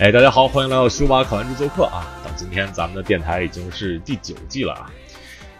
[0.00, 2.06] 哎，大家好，欢迎来到修马考完制做客啊！
[2.24, 4.88] 到今天咱们的电台已经是第九季了啊。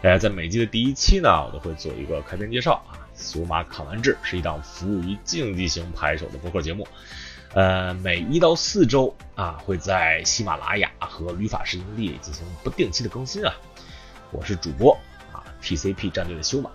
[0.03, 2.95] 哎，在每季的第一期呢，我都会做一个开篇介绍啊。
[3.17, 6.87] 修马考完制是一档服务于竞技型牌手的播客节目，
[7.53, 13.53] 呃，每一到四周啊，会在喜马拉雅和旅法师营地进行不定期的更新啊。
[14.31, 14.97] 我是主播
[15.33, 16.71] 啊，TCP 战队的修马。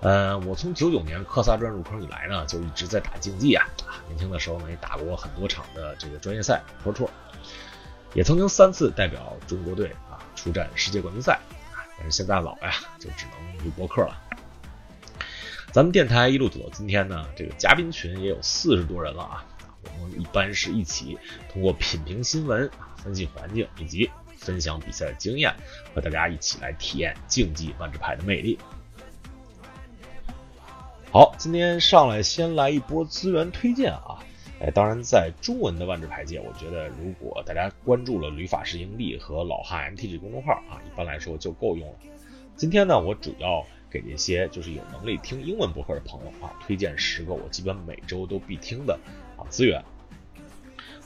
[0.00, 3.66] 呃，我从九九年科萨专入坑以来呢，就一直在打竞技啊。
[4.08, 7.08] 年轻的时候呢，也打过很多场的这个专业赛 Pro Tour，
[8.14, 11.40] 也曾经三次代表中国队啊出战世界冠军赛。
[11.98, 14.14] 但是现在老呀，就只能录播客了。
[15.72, 19.44] 咱们电台一路走到今天呢，这个嘉宾群也有四十多人了啊。
[19.98, 21.18] 我们一般是一起
[21.50, 22.70] 通过品评新闻、
[23.02, 25.54] 分析环境以及分享比赛的经验，
[25.94, 28.58] 和大家一起来体验竞技万智牌的魅力。
[31.12, 34.18] 好，今天上来先来一波资源推荐啊！
[34.60, 41.94] 哎，当然在中文的万智牌界，我觉得如果大家关注了吕法师营地和老汉 MTG 公众号啊，一般来说就够用了。
[42.54, 48.98] 今天呢，我主要给这些就是有能力听英文博客的朋友啊，推荐十个我基本每周都必听的
[49.38, 49.82] 啊资源。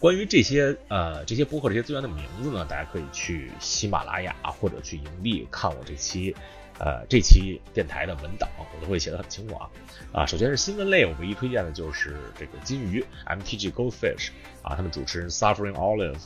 [0.00, 6.34] 关于这些呃这些播客这些资源的名字呢，大家可以去喜马拉雅或者去营地看我这期
[6.80, 9.70] 呃这期电台的文档，我都会写的很清楚啊
[10.12, 10.26] 啊。
[10.26, 14.30] 首先是新闻类，我唯一推荐的就是这个金鱼 MTG Goldfish
[14.62, 16.18] 啊，他们主持人 Suffering Olive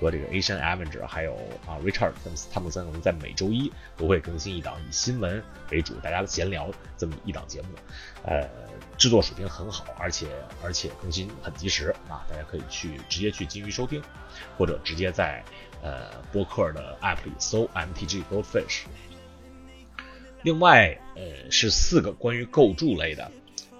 [0.00, 1.34] 和这个 Asian Avenger 还有
[1.66, 7.68] 啊 Richard，他们他们三个人在每周一都会更新一档以新闻为主，大家闲聊这么一档节目，
[8.24, 8.48] 呃。
[8.96, 10.26] 制作水平很好，而且
[10.60, 12.26] 而且更新很及时啊！
[12.28, 14.02] 大家可以去直接去金鱼收听，
[14.56, 15.40] 或者直接在
[15.82, 18.86] 呃播客的 App 里搜 MTG Goldfish。
[20.42, 23.30] 另外呃是四个关于构筑类的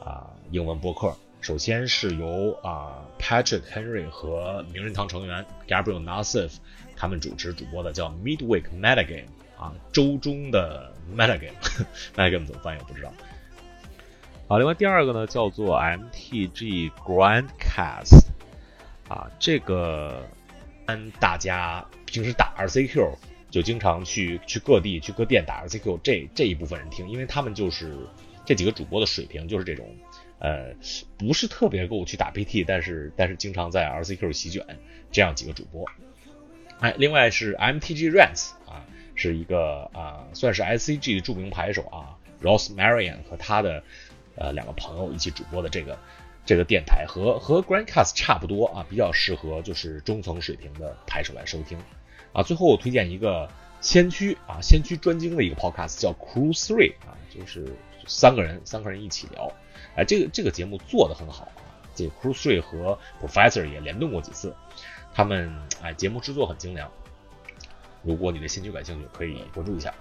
[0.04, 6.52] 啊英文播客，首先是由啊 Patrick Henry 和名人堂成员 Gabriel Nassif
[6.96, 9.26] 他们主持主播的叫 Midweek Metagame
[9.56, 13.12] 啊周中的 Metagame，Metagame 怎么翻译我不知道。
[14.48, 18.24] 啊，另外第二个呢叫做 MTG Grandcast，
[19.08, 20.26] 啊，这个
[20.86, 23.14] 跟大家平时打 RCQ
[23.50, 27.96] 就经常去去各地去各店打 RCQ 这这一部分人听，因为他们就是
[28.44, 29.88] 这几个主播的水平就是这种，
[30.38, 30.74] 呃，
[31.16, 34.64] 不是特别够去打 PT，但是但是经常在 RCQ 席卷
[35.10, 35.84] 这样几个主播。
[36.80, 43.82] 哎，另外是 MTG Rants 啊，是一个啊算是 SCG 的著名牌手啊，Ross Marion 和他的。
[44.40, 45.98] 呃，两个朋友一起主播的这个
[46.46, 51.76] 这个电台和和 Grandcast 差不多啊，比较适合就是中层水平的牌手来收听
[52.38, 52.42] 啊。
[52.44, 53.48] 最后我推荐一个
[53.80, 57.66] 先驱啊，先驱专精的一个 Podcast 叫 Crew Three 啊，就是
[58.06, 59.52] 三个人三个人一起聊，
[59.96, 61.66] 哎，这个这个节目做的很好啊。
[61.94, 64.54] 这 Crew Three 和 Professor 也联动过几次，
[65.12, 66.88] 他们哎节目制作很精良。
[68.04, 69.92] 如果你对先驱感兴趣，可以关注一下。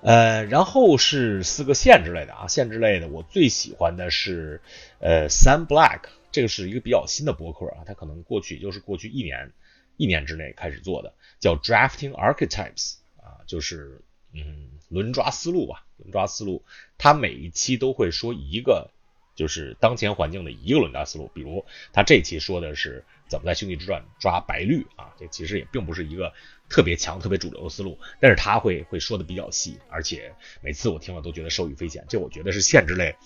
[0.00, 4.60] 呃，然后是四个限制类的啊，限制类的我最喜欢的是
[5.00, 9.52] 呃 Sam Black，这个是一个比较新的博客啊，他可能过去也就是过去一年
[9.98, 14.00] 一年之内开始做的，叫 Drafting Archetypes 啊，就是
[14.32, 16.64] 嗯轮抓思路吧，轮抓思路，
[16.96, 18.90] 他每一期都会说一个
[19.34, 26.32] 就是当前环境的一个轮抓思路，比如他这期说的是怎么在兄弟之传抓白绿啊，这其实也并不是一个。
[26.70, 32.04] 特别强、特别主流的思路，但是他会会说的比较细，而且每次我听了都觉得受益匪浅。
[32.10, 33.16] 这我觉得是限制类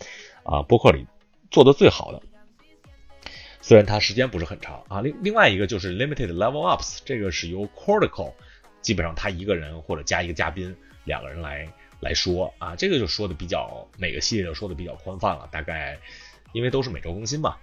[0.45, 1.09] 啊播客里
[1.51, 2.23] 做的最好的，
[3.63, 5.01] 虽然它时间不是很长啊。
[5.01, 8.35] 另另外一个就是 Limited Level Ups，这个是由 Cortical，
[8.83, 15.49] 基本上他一个人或者加一个嘉宾，两个人来来说啊，这个就说的比较每个系列就说的比较宽泛了。
[15.51, 15.99] 大概
[16.53, 17.57] 因为都是每周更新嘛，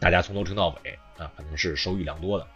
[0.00, 2.48] 大家从头听到尾啊，肯定是收益良多的。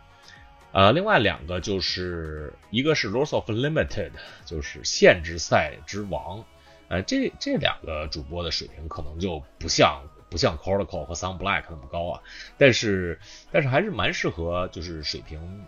[0.72, 4.10] 呃，另外两个就是一个是 Lords of Limited，
[4.44, 6.44] 就是限制赛之王，
[6.88, 12.22] 呃，这这两个主播的水平可能就不像不像 c o r t i c a l 和 Sun Black 那么高啊，
[12.58, 13.18] 但是
[13.50, 15.64] 但是还是蛮适合就是水平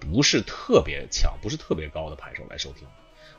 [0.00, 2.86] 不是特别强、不是特别高的牌手来收听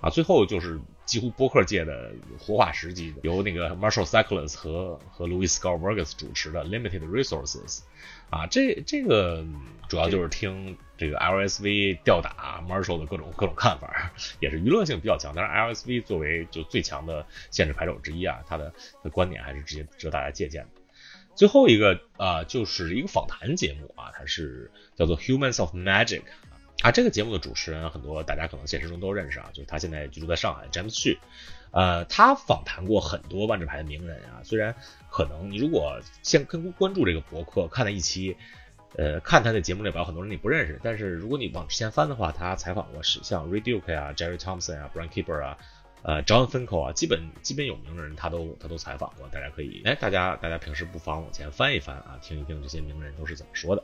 [0.01, 0.09] 啊。
[0.09, 6.65] 最后就是几乎播客界的活化石级，由那个 Marshall Cycles 和和 Louis s c a r v e r g u s 主持的
[6.65, 7.81] Limited Resources。
[8.29, 9.45] 啊，这这个
[9.88, 15.33] 主要就是听这个 LSV 吊打 Marshall 的各种各种看法，也是娱乐性比较强。
[15.35, 20.81] 但是 LSV 作为就最强的限制牌手之一啊，他的的观点还是直接值得大家借鉴的。
[21.35, 31.19] 最后一个啊，就是一个访谈节目啊，它是叫做 Humans of Magic 啊，啊，这个节目的主持人很多大家可能现实中都认识啊，就是他现在居住在上海詹姆斯旭，
[31.71, 34.75] 呃，他访谈过很多万智牌的名人啊，虽然
[35.09, 38.37] 可能你如果先跟关注这个博客看了一期。
[38.95, 45.57] 呃，看他的节目列表，很多人你不认识，但是如果你往之前翻的话，他采访过是像 Ray Duke 啊、Jerry Thompson 啊、Brian Keeper 啊、
[46.01, 53.83] 呃 John Finkel 啊，基本基本有名的人他都他都采访过，大家可以哎，大家大家平时不妨往前翻一翻啊，听一听这些名人都是怎么说的。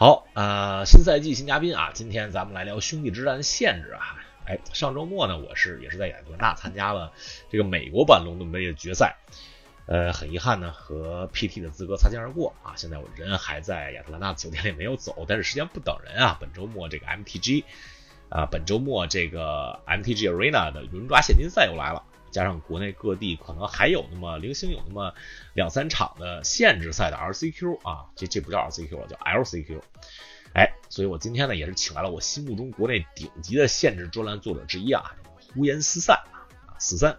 [0.00, 7.12] 好啊，新赛季新嘉宾啊，今天咱们来聊兄弟之战限制啊，哎，上周末呢，我是也是在亚特兰大参加了
[7.50, 9.16] 这个美国版龙盾杯的决赛。
[9.86, 12.74] 呃，很遗憾呢，和 PT 的资格擦肩而过啊！
[12.76, 16.38] 现在我人还在亚特兰大酒店里没有走，但是时间不等人啊！
[16.40, 17.64] 本周末这个 MTG
[18.28, 25.14] 啊，本周末这个 MTG Arena 的轮抓现金赛又来了，加上国内各地可能还有那么零星有那么
[25.54, 29.80] 两三场的限制赛的 RCQ 啊，这这不叫 RCQ 了，叫 LCQ。
[30.54, 35.02] 哎，所以我今天呢也是请来了我心目中国内顶级的限制专栏作者之一啊，
[35.54, 36.48] 呼延四散啊，
[36.78, 37.18] 四三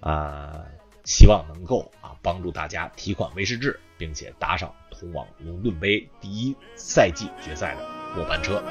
[0.00, 0.64] 啊。
[1.02, 8.62] 希望能够啊帮助大家提款威士治，并且搭上通往龙盾杯第一赛季决赛的末班车。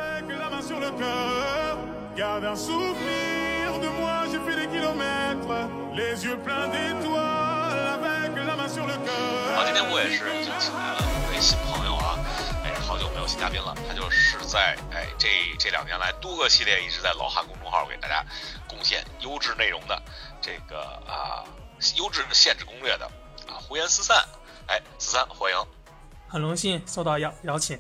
[6.00, 6.06] 好，
[9.66, 12.18] 今天我也是已经请来了一位新朋友啊，
[12.64, 15.28] 哎，好久没有新嘉宾了，他就是在哎这
[15.60, 18.24] 这两年来多个系列一直在老汉公众号给大家
[18.68, 20.02] 贡献优质内容的
[20.42, 21.44] 这个啊。
[21.96, 23.06] 优质限制攻略的
[23.48, 24.22] 啊，胡言四散，
[24.68, 25.58] 哎，四三欢迎，
[26.28, 27.78] 很荣幸受到邀邀请，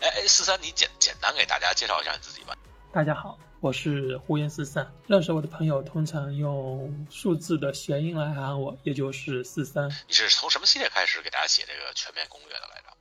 [0.00, 2.54] 哎哎，四三，你简简单给大家介绍一下你自己吧。
[2.90, 9.88] 大家好，我是胡言四散，认识我的朋友通常用数字的谐音来喊我，也就是四三。
[10.06, 12.96] 你是从什么系列开始给大家写这个全面攻略的来着？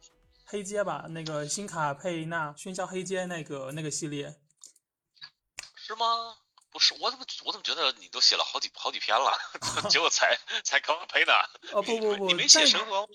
[0.45, 4.35] 黑街吧，那个新卡佩纳喧嚣黑街那个那个系列，
[5.75, 6.07] 是吗？
[6.71, 9.31] 不是我怎么我怎么觉得你都写了好几好几篇了，
[9.89, 11.33] 结果才才刚配呢？
[11.71, 13.07] 哦不不不，你没写神王？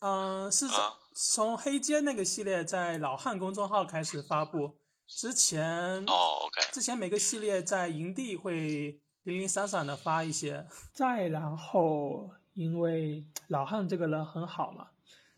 [0.00, 4.78] 嗯，是从从黑街那个系列在老汉公众号开始发布，
[5.14, 14.88] 之前哦，OK，之前每个系列在营地会零零散散的发一些， 再然后因为老汉这个人很好嘛，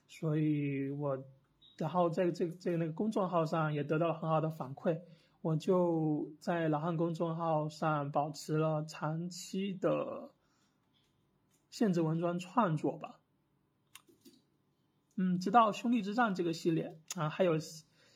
[0.08, 1.22] 所以我
[1.76, 5.00] 然后在这这个那个公众号上也得到了很好的反馈。
[5.42, 10.30] 我就在老汉公众号上保持了长期的
[11.68, 13.20] 限制文章创作吧，
[15.16, 17.58] 嗯，直到兄弟之战这个系列啊，还有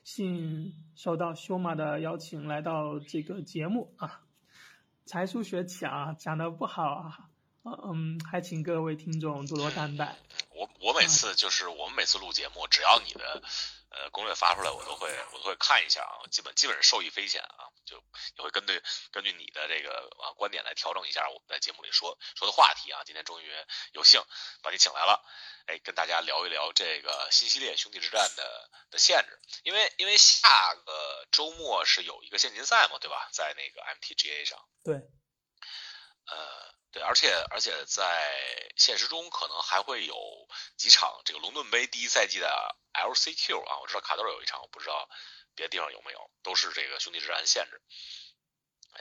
[0.08, 4.22] 幸受到修马的邀请来到这个节目啊，
[5.04, 7.28] 才疏学浅啊，讲的不好啊，
[7.62, 10.16] 嗯，还请各位听众多多担待。
[10.54, 13.42] 我我每次就是我们每次录节目，只要你的。
[13.90, 17.96] 呃，攻略发出来我都会我都会看一下啊，基本基本是受益匪浅啊，就
[18.36, 23.02] 也会根据根据你的这个啊观点来调整一下我们在节目里说说的话题啊。
[23.06, 23.50] 今天终于
[23.92, 24.22] 有幸
[24.62, 25.24] 把你请来了，
[25.66, 33.28] 哎，跟大家聊一聊这个新系列兄弟之战的的限制，因为因为下个周末是有一个现金赛嘛，对吧？
[33.32, 34.62] 在那个 MTGA 上。
[34.84, 34.96] 对。
[36.26, 36.68] 呃。
[36.90, 40.16] 对，而且而且在现实中可能还会有
[40.78, 42.48] 几场这个龙盾杯第一赛季的
[42.94, 45.06] LCQ 啊，我知道卡多尔有一场，我不知道
[45.58, 47.82] 别的地方有没有，都是这个兄弟之战限制。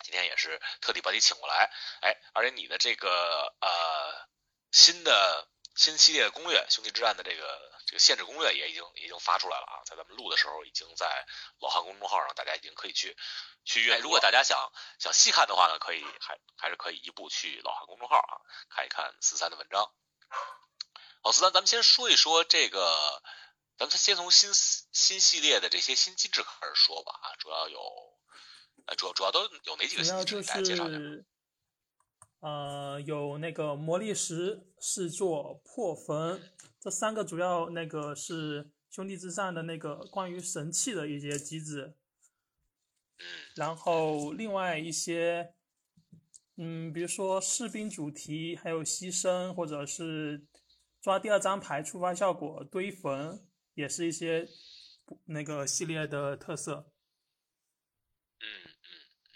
[0.03, 1.71] 今天也是特地把你请过来，
[2.01, 4.27] 哎，而且你的这个呃
[4.71, 11.25] 新的新系列的攻略，兄弟之战的这个这个限制攻略也已经已经发出来了啊，在咱们录的时候已经在
[11.59, 13.15] 老汉公众号上，大家已经可以去。
[13.65, 19.91] 去阅，如果大家想想细看的话呢，可以还还是可以一步去老汉公众号啊，看一看四三的文章。
[21.21, 23.21] 好，四三，咱们先说一说这个，
[23.77, 24.49] 咱们先从新
[24.91, 27.79] 新系列的这些新机制开始说吧啊，主要有，
[28.87, 30.43] 呃，主要主要都有哪几个新机制？
[30.43, 30.99] 大家介绍一下。
[32.39, 41.95] 呃，有那个魔力石、试做、破坟这三个主要那个是兄弟之上的那个关于神器的一些机制。
[43.55, 45.53] 然后另外一些，
[46.55, 50.45] 嗯，比如说士兵主题，还有牺牲，或者是
[51.01, 53.46] 抓第二张牌触发效果堆坟，
[53.77, 54.49] 也是一些
[55.25, 56.91] 那个系列的特色。
[58.39, 58.89] 嗯嗯
[59.29, 59.33] 嗯，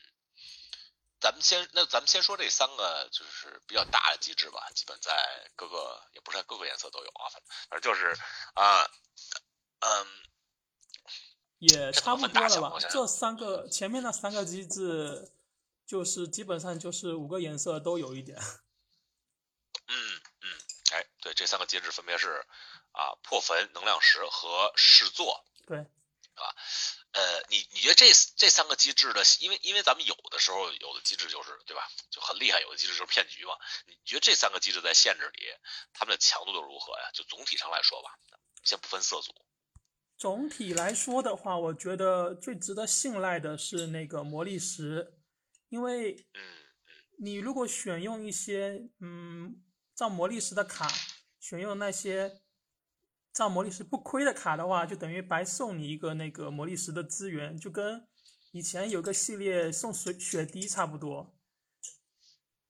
[1.20, 5.14] 咱们先那咱们先说这三个就是比较大的机制吧，基本在
[5.56, 7.30] 各个也不是在各个颜色都有啊，
[7.70, 8.18] 反正就是
[8.56, 8.84] 啊，
[9.80, 10.08] 嗯。
[11.62, 12.80] 也差不多了吧？
[12.90, 15.32] 这三个前面那三个机制，
[15.86, 18.36] 就是基本上就是五个颜色都有一点。
[19.86, 20.58] 嗯嗯，
[20.94, 22.44] 哎，对，这三个机制分别是
[22.92, 25.46] 啊破坟、能量石和试作。
[25.68, 26.56] 对，啊
[27.12, 33.54] 呃，你你觉得这这三个机制的，因为因为咱们有的时候有的机制就是对吧，就很厉害，有的机制就是骗局嘛。
[33.86, 35.46] 你觉得这三个机制在限制里，
[35.94, 37.12] 他们的强度都如何呀？
[37.14, 38.18] 就总体上来说吧，
[38.64, 39.34] 先不分色组。
[40.18, 45.18] 总体来说的话，我觉得最值得信赖的是那个魔力石，
[45.70, 46.42] 因为嗯
[47.20, 49.62] 你如果选用一些嗯
[49.94, 50.88] 造魔力石的卡，
[51.40, 52.42] 选用那些
[53.34, 58.08] 造魔力石不亏的卡的话，就等于白送你一个那个魔力石的资源，就跟
[58.52, 61.36] 以前有个系列送水雪滴差不多。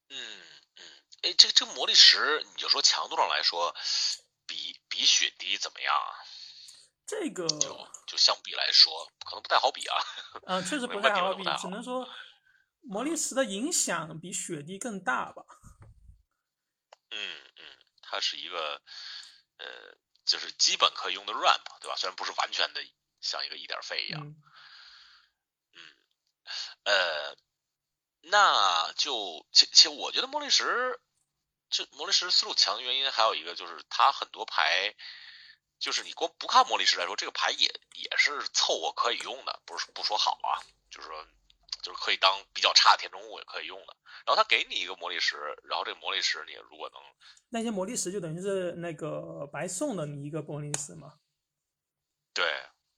[0.10, 0.18] 嗯
[0.76, 0.84] 嗯，
[1.24, 3.74] 哎，这个这个魔力石，你就说强度上来说，
[4.46, 6.12] 比比雪滴怎么样啊？
[7.08, 8.94] 这个就就相比来说，
[9.26, 9.98] 可能不太好比啊。
[10.46, 12.08] 啊、确实不太好比只能说
[12.82, 15.44] 魔力石的影响比雪滴更大吧。
[17.10, 17.64] 嗯嗯，
[18.02, 18.82] 它是一个
[19.58, 19.66] 呃，
[20.26, 21.96] 就是基本可以用的 ramp，对吧？
[21.98, 22.82] 虽然不是完全的
[23.20, 24.22] 像一个一点费一样。
[25.74, 25.96] 嗯，
[26.84, 27.38] 呃，
[28.22, 31.00] 那就其其实我觉得魔力石，
[31.70, 34.96] 就魔力石思路强的原因还有一个就是它很多牌，
[35.80, 41.28] 就是你光不看魔力石来说，这个牌也也是凑合可以用的，不是不说好啊，就是说
[41.82, 43.98] 就是可以当比较差的填充物也可以用的。
[44.26, 47.02] 然后他给你一个魔力石，然后这个魔力石你如果能
[47.50, 51.20] 那些魔力石就等于是那个白送的你一个魔力石嘛。
[52.34, 52.46] 对，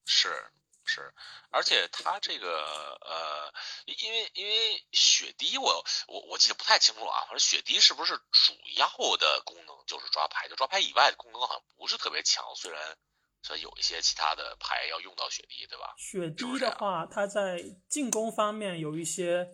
[0.06, 0.52] 是
[0.86, 1.14] 是，
[1.50, 2.60] 而且他这个
[3.02, 3.54] 呃，
[3.86, 8.88] 因为因为血滴我我我记得不太清楚啊，反正血滴是不是主要
[9.18, 12.98] 的功能就是抓牌，就抓牌以外的功能好像不是特别强，虽然
[13.44, 15.94] 虽然有一些其他的牌要用到雪滴，对吧？
[15.98, 19.48] 雪滴的话，它在进攻方面有一些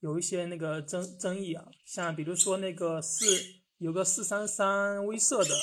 [0.00, 3.26] 有一些那个争争议啊，像比如说那个四
[3.78, 5.54] 有个四三三威慑的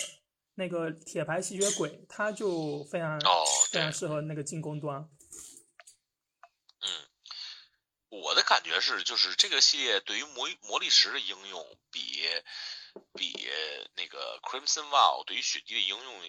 [0.54, 5.10] 那个铁牌吸血鬼，它就非常、哦非常适合那个进攻端。
[6.82, 6.88] 嗯，
[8.10, 12.22] 我的感觉是，就是这个系列对于魔魔力石的应用比
[13.14, 13.50] 比
[13.96, 16.22] 那个 Crimson Vow 对于雪滴的应用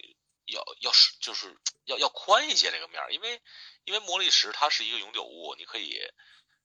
[0.45, 3.41] 要要是就是要要宽一些这个面儿，因为
[3.85, 5.99] 因为魔力石它是一个永久物，你可以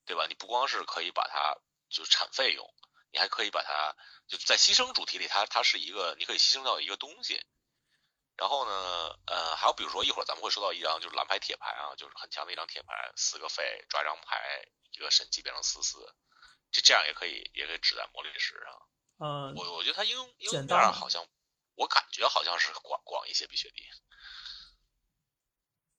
[0.04, 0.26] 对吧？
[0.28, 1.56] 你不光是可以把它
[1.88, 2.74] 就产费用，
[3.12, 3.94] 你还可以把它
[4.26, 7.40] 就在牺牲主题里，它它是一个你可以牺牲掉一个东西。
[8.36, 15.98] 然后呢，呃，还有比如说一会儿咱们会收到一张就是蓝牌铁牌啊，就是很强的一张铁牌，四个费抓一张牌，一个神器变成四四，
[16.70, 18.88] 这这样也可以也可以指在魔力石上。
[19.18, 21.26] 嗯，我我觉得它应用应用面好像，
[21.78, 23.82] 我感觉好像是广广一些比雪地。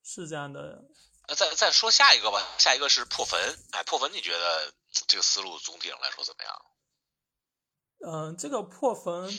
[0.03, 0.83] 是这样的。
[1.27, 3.39] 那再再说下一个吧，下一个是破坟。
[3.71, 4.73] 哎，破坟你觉得
[5.07, 6.65] 这个思路总体上来说怎么样？
[8.01, 9.29] 嗯，这个破坟，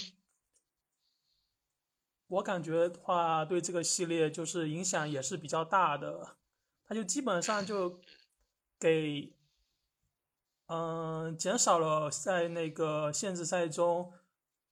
[2.28, 6.36] 我感觉的话，对这个系列就是影响也是比较大的。
[6.84, 8.00] 它就基本上就
[8.78, 9.34] 给，
[10.66, 14.12] 嗯，减少了在那个限制赛中，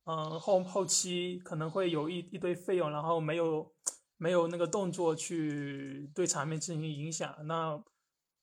[0.09, 3.77] 嗯，后后期可能会有一一堆费用，然后没有
[4.17, 7.47] 没有那个动作去对场面进行影响。
[7.47, 7.85] 那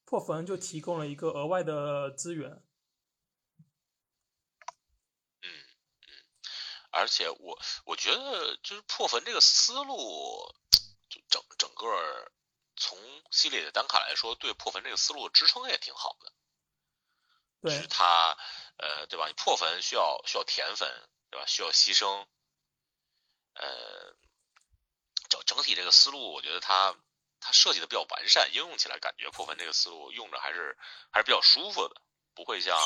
[0.06, 2.52] 破坟就提供了一个额外的资源。
[5.42, 5.50] 嗯
[6.02, 6.08] 嗯，
[6.92, 10.54] 而且我我觉得就是破坟这个思路，
[11.10, 12.32] 就整整个
[12.76, 12.96] 从
[13.32, 16.32] 系列的单卡来说，对破坟这个思路支撑也挺好的。
[17.64, 18.38] 就是对，它，
[18.78, 19.26] 呃，对吧？
[19.28, 20.88] 你破坟需要需要填坟，
[21.36, 21.46] 对吧？
[21.48, 22.26] 需要牺牲，
[23.56, 24.16] 呃，
[25.28, 26.96] 整整体这个思路，我觉得它
[27.42, 30.78] 它设计的比较完善，应用起来感觉破坟这个思路用着还是
[31.12, 32.02] 还是比较舒服的，
[32.34, 32.78] 不会像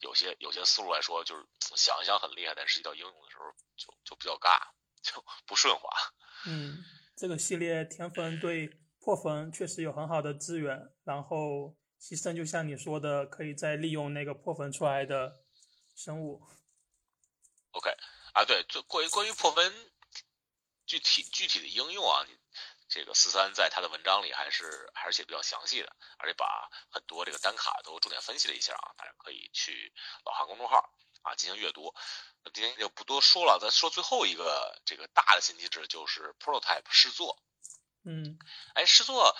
[0.00, 4.60] 有些有些思路来说，就是 想一想很厉害，但实际到应用的时候就就比较尬，
[5.02, 5.88] 就不顺滑。
[6.44, 6.84] 嗯，
[7.16, 8.68] 这个系列填坟对
[9.00, 15.40] 破坟确实有很好的资源，然后牺牲就像你说的，可以再利用那个破坟出来的
[15.96, 16.42] 生物。
[17.78, 17.96] OK
[18.34, 19.90] 啊，对，就关于关于破分
[20.84, 22.36] 具体具体的应用啊，你
[22.88, 29.92] 这个四三在他的文章里还是还是写的比较详细的，而且把很多这个单卡都重点分析了一下啊，大家可以去
[30.24, 30.92] 老汉公众号
[31.22, 31.94] 啊进行阅读。
[32.42, 37.40] 那今天就不多说了，咱说最后一个这个大的新机制就是 Prototype 试作。
[38.04, 38.38] 嗯
[38.74, 39.36] 哎，试作，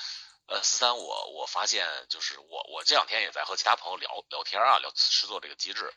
[0.48, 5.92] 呃，四三我我发现就是我我这两天也在和其他朋友聊聊天啊，聊试作这个机制，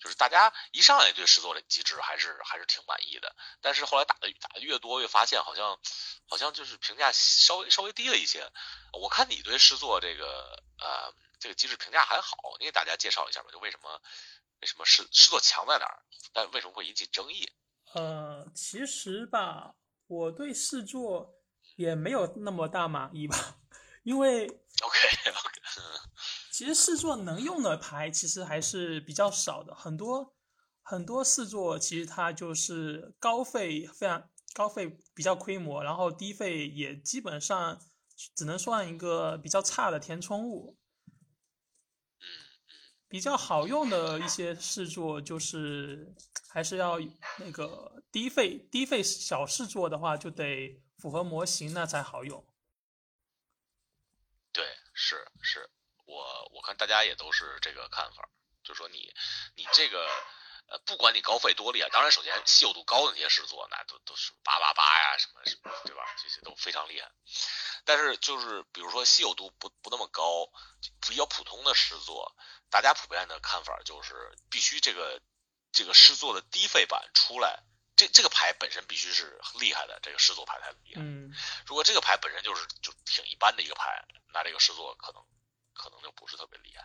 [0.00, 5.78] 就是大家一上来对试作这机制还是还是挺满意的，但是后来打的打的越多，越发现好像
[6.26, 8.50] 好像就是评价稍微稍微低了一些。
[8.92, 14.02] 我看你对试作这个呃这个机制评价还好，你给大家介绍一下吧，就为什么
[14.60, 17.48] 为什么试试作强在哪儿，但为什么会引起争议？
[17.94, 19.76] 呃，其实吧，
[20.08, 21.36] 我对试作
[21.76, 23.60] 也没有那么大满意吧，
[24.02, 24.98] 因为 OK
[25.30, 25.60] OK，
[26.52, 30.34] 其实试座能用的牌其实还是比较少的，很多
[30.82, 37.80] 很多试座其实它就是高费非常高费比较亏模，然后低费也基本上
[38.34, 40.76] 只能算一个比较差的填充物。
[43.08, 46.14] 比较好用的一些试作就是
[46.48, 46.98] 还是要
[47.38, 52.42] 那个低费低费小试作的话，就得符合模型那才好用。
[55.02, 55.68] 是是，
[56.04, 58.28] 我我看大家也都是这个看法，
[58.62, 59.12] 就说你
[59.56, 60.08] 你这个
[60.68, 66.04] 呃，不管你高费多厉害，当然首先稀有度高的那些诗作，那都都是八八八呀什么什么，对吧？
[66.22, 67.10] 这些都非常厉害。
[67.84, 70.48] 但是就是比如说稀有度不不那么高，
[71.08, 72.32] 比较普通的诗作，
[72.70, 74.14] 大家普遍的看法就是
[74.48, 75.20] 必须这个
[75.72, 77.64] 这个诗作的低费版出来，
[78.02, 81.00] 这这个牌本身必须是厉害的，这个诗作牌才厉害。
[81.00, 81.30] 嗯，
[81.66, 84.04] 如果这个牌本身就是就挺一般的一个牌，
[84.34, 85.22] 那这个诗作可能
[85.72, 86.84] 可能就不是特别厉害。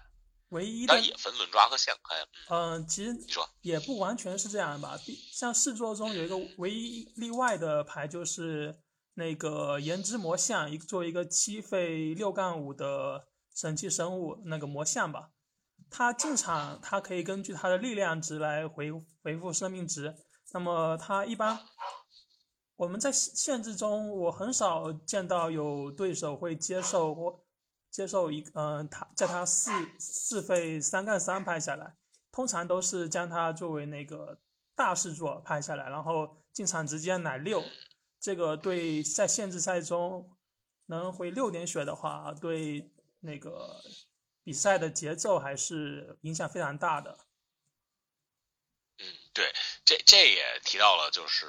[0.49, 2.15] 唯一的但也分轮抓和现开。
[2.53, 4.97] 嗯，其实你说也不完全是这样吧。
[5.33, 8.79] 像试作中有一个唯一例外的牌就是
[9.15, 15.31] 那个炎之魔像，一作为一个七费六杠五的神器生物那个魔像吧。
[15.89, 18.91] 它进场，它可以根据它的力量值来回
[19.23, 20.15] 回复生命值。
[20.51, 21.59] 那么他一般
[22.75, 27.39] 我们在限制中，我很少见到有对手会接受或
[27.89, 31.95] 接受一嗯，他在他四四费三杠三拍下来，
[32.31, 34.37] 通常都是将它作为那个
[34.75, 37.63] 大试作拍下来，然后进场直接奶六。
[38.19, 40.29] 这个对在限制赛中
[40.87, 43.81] 能回六点血的话，对那个。
[44.43, 47.17] 比赛的节奏还是影响非常大的。
[49.43, 49.53] 嗯，对，
[49.85, 51.45] 这这也提到了，就是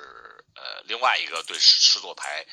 [0.55, 2.46] 呃，另外一个对试作牌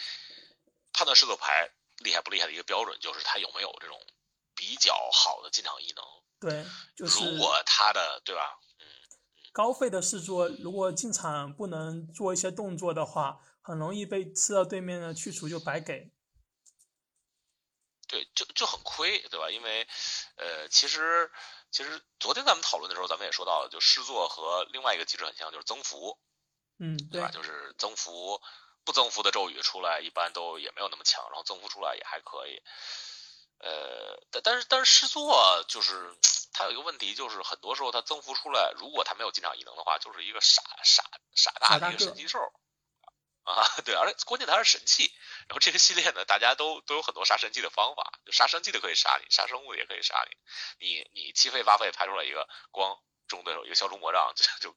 [0.93, 3.99] 判断试作牌厉害不厉害的一个标准，就是他有没有这种
[4.55, 6.05] 比较好的进场异能。
[6.39, 8.59] 对，就是如果他的对吧？
[8.79, 8.85] 嗯，
[9.51, 16.11] 高费的试作如果进场不能做一些动作的话，很容易被吃到对面的去除就白给。
[18.07, 19.49] 对，就就很亏，对吧？
[19.49, 19.87] 因为，
[20.35, 21.31] 呃，其实
[21.75, 26.17] 其实昨天咱们讨论的时候，咱们也说到了，就诗作和另外一个机制很像，就是增幅，
[26.79, 27.31] 嗯，对吧？
[27.33, 28.41] 就是增幅
[28.85, 32.63] 不增幅的咒语出来，一般都也没有那么强，然后增幅出来也还可以。
[33.59, 36.15] 呃，但但是但是诗作就是
[36.53, 42.39] 它有一个问题，就是很多时候它增幅出来，如果它没有进场异能的话，就是一个傻傻傻大的一个神奇兽。
[43.45, 45.13] 啊，对，而且关键它是神器，
[45.47, 54.75] 然后这个系列呢，大家都都有很多杀神器的方法，就杀神器的可以杀你，杀生物也可以杀你，你你七费八费拍出来一个光中对手一个消除魔杖， 就就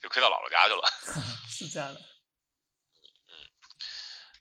[0.00, 0.90] 就亏到姥姥家去了，
[1.52, 2.00] 是这样的。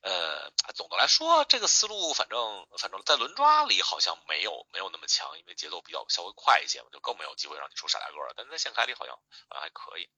[0.03, 8.33] 嗯，呃，总的来说，这个思路反正反正在轮抓里好像没有没有那么强，因为节奏比较稍微快一些嘛，就更没有机会让你出傻大个了。
[8.37, 9.13] 但是在现开里好像
[9.49, 10.09] 好像还可以。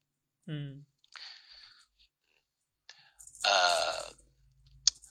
[0.46, 0.86] 嗯。
[3.44, 4.14] 呃，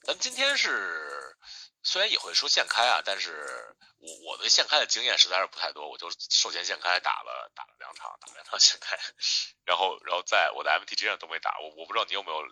[0.04, 1.36] 咱们今天是
[1.82, 8.98] 虽然也会说现开啊，但是我我对现开的经验实在是不太多，我就授权现开打了打了两场，打了两场现开，
[9.64, 12.42] 然后然后在我的 MTG 上都没打，我我不知道你有没有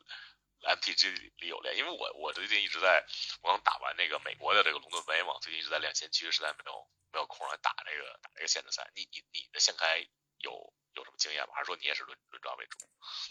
[0.62, 3.04] MTG 里有练，因为我我最近一直在
[3.42, 8.90] 我刚打完那个美国的这个龙盾杯嘛，最近一直在练先驱，实在没有没有空来打这个打这个限制赛。
[8.94, 9.98] 你你你的现开
[10.38, 11.52] 有有什么经验吗？
[11.54, 12.78] 还是说你也是轮轮抓为主？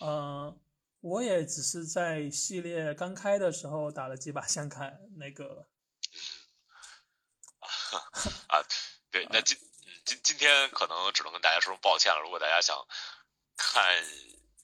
[0.05, 0.62] 嗯。
[1.05, 5.67] 我也只是在系列刚开的时候打了几把相开，那个
[8.47, 8.65] 啊，
[9.11, 9.55] 对，那今
[10.03, 12.21] 今今天可能只能跟大家说声抱歉了。
[12.21, 12.87] 如果大家想
[13.55, 14.03] 看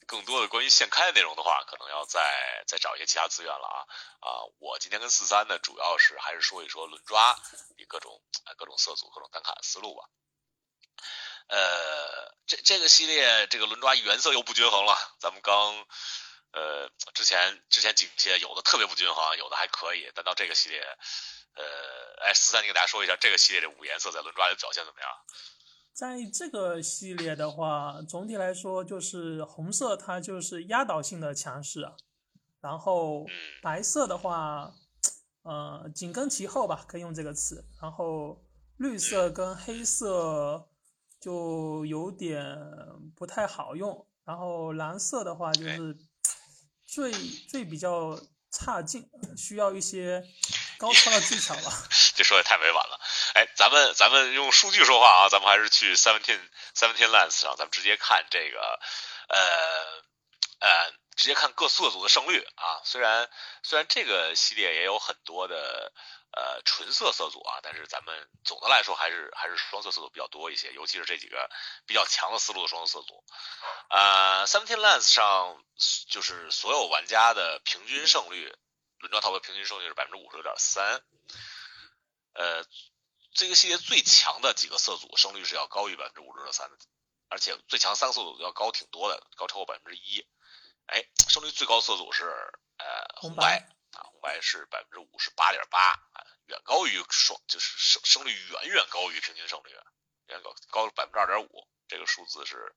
[0.07, 3.85] 更多的关于现开的内容的话，可能要再再找一些其他资源了啊
[4.27, 4.41] 啊！
[4.57, 7.39] 我今天跟四三呢，主要是还是说一说轮抓
[7.77, 8.19] 你各种
[8.57, 10.09] 各种色组、各种单卡的思路吧。
[11.49, 15.85] 呃，这这个系列这个轮抓原色又不均衡了，咱们刚。
[16.53, 20.81] 呃，之前之前几届有的特别不均衡，有的还可以，但到这个系列，
[21.55, 21.63] 呃，
[22.25, 25.09] 哎，四三，你给大家说一下这个系列这五颜色在轮抓里表现怎么样？
[25.93, 31.89] 在这个系列的话，总体来说就是红色它就是压倒性的强势，
[32.59, 33.25] 然后
[33.61, 34.73] 白色的话，
[35.43, 38.43] 呃，紧跟其后吧，可以用这个词，然后
[38.75, 40.67] 绿色跟黑色
[41.21, 42.45] 就有点
[43.15, 45.97] 不太好用，然后蓝色的话就是。
[46.91, 47.09] 最
[47.49, 48.19] 最比较
[48.51, 50.21] 差劲，需要一些
[50.77, 51.71] 高超的技巧了。
[52.17, 52.99] 这说的太委婉了。
[53.33, 56.41] 哎，咱们咱们用数据说话啊，咱们还是去 Seventeen
[56.75, 58.79] Seventeen Lands 上，咱们直接看这个
[59.29, 59.39] 呃
[60.59, 62.83] 呃直接看各色组的胜率啊。
[62.83, 63.29] 虽然
[63.63, 65.93] 虽然这个系列也有很多的
[66.31, 71.49] 呃纯色色组啊，但是咱们总的来说还是还是双色色组比较多一些，尤其是这几个
[71.85, 73.23] 比较强的思路的双色色组。
[73.89, 75.63] 呃，Seventeen Lands 上
[76.09, 78.55] 就是所有玩家的平均胜率，
[78.99, 81.03] 轮转套牌平均胜率是百分之五十六点三。
[82.33, 82.65] 呃，
[83.33, 86.77] 这个系列最强的几个色组胜率是要高于百分之五十六点三的，
[87.27, 90.25] 而且最强三个色组要高挺多的，高超过百分之一。
[90.85, 92.23] 哎，胜率最高色组是
[92.77, 93.67] 呃红白
[94.21, 95.79] 啊，红白是百分之五十八点八
[96.13, 99.71] 啊，远高于双，就是胜胜率远远高于平均胜率，
[100.27, 102.75] 远高高了百分之二点五，这个数字是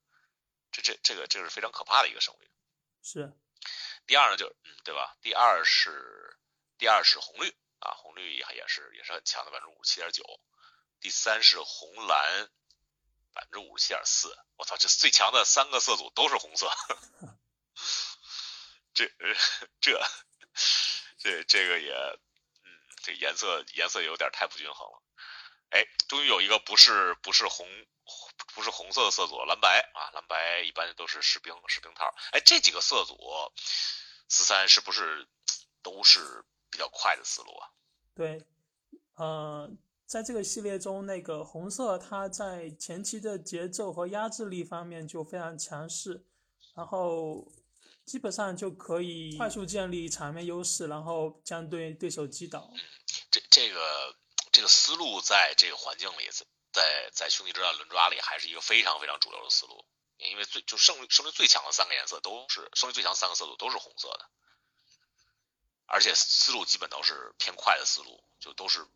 [0.73, 2.51] 这这这个这个是非常可怕的一个胜率。
[3.03, 3.33] 是。
[4.07, 5.17] 第二呢，就嗯对吧？
[5.23, 6.39] 第二是
[6.79, 7.55] 第二是红绿。
[7.81, 10.41] 啊，红绿也也是也是很强的，百分之五十七点九。
[11.01, 12.49] 第三是红蓝，
[13.35, 14.35] 百分之五十七点四。
[14.57, 16.71] 我操，这最强的三个色组都是红色，
[18.95, 19.13] 这
[19.83, 20.01] 这
[21.25, 22.71] 这这个也，嗯，
[23.03, 25.03] 这颜色颜色有点太不均衡了。
[25.71, 27.67] 哎，终于有一个不是不是红
[28.55, 32.15] 不是红色的色组，蓝白啊，蓝白一般都是士兵士兵套。
[32.31, 33.19] 哎，这几个色组，
[34.29, 35.27] 四三是不是
[35.83, 36.45] 都是？
[36.71, 37.71] 比较快的思路啊，
[38.17, 38.45] 对，
[39.15, 39.71] 呃，
[40.07, 46.27] 在这个系列中，那个红色它在前期的节奏和压制力方面就非常强势，
[46.75, 47.47] 然后
[48.05, 52.71] 基本上就可以快速建立场面优势，然后将对对手击倒。
[53.31, 54.17] 这这个
[54.53, 56.29] 这个思路在这个环境里，
[56.73, 59.85] 在在兄弟之战轮抓里还是一个非常非常主流的思路，
[60.19, 64.31] 因为最就胜率胜率最强的三个颜色都是胜率最强三个色组都是红色的。
[65.87, 68.87] 而且思路基本都是偏快的思路，就都是，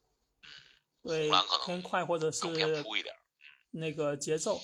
[1.02, 3.14] 对，蓝可能偏快或者是偏扑一点，
[3.72, 4.58] 那个节奏。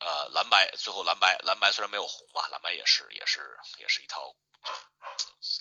[0.00, 4.34] 呃，蓝白最后蓝白蓝白虽然没有红吧，蓝白也是也是也是一套，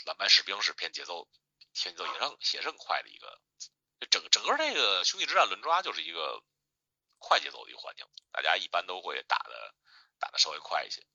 [0.05, 1.27] 蓝白士兵是偏节奏，
[1.73, 3.41] 偏节奏也是也是很快的一个，
[4.09, 6.41] 整整个这个兄弟之战轮抓就是一个
[7.17, 9.75] 快节奏的一个环境，大家一般都会打的
[10.19, 11.05] 打的稍微快一些。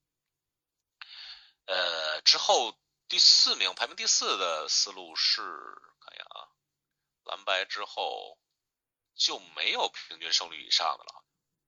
[1.64, 6.52] 呃，之后第四名排名第四的思路是，看一下啊，
[7.24, 8.38] 蓝白之后
[9.16, 11.23] 就没有平均胜率以上的了，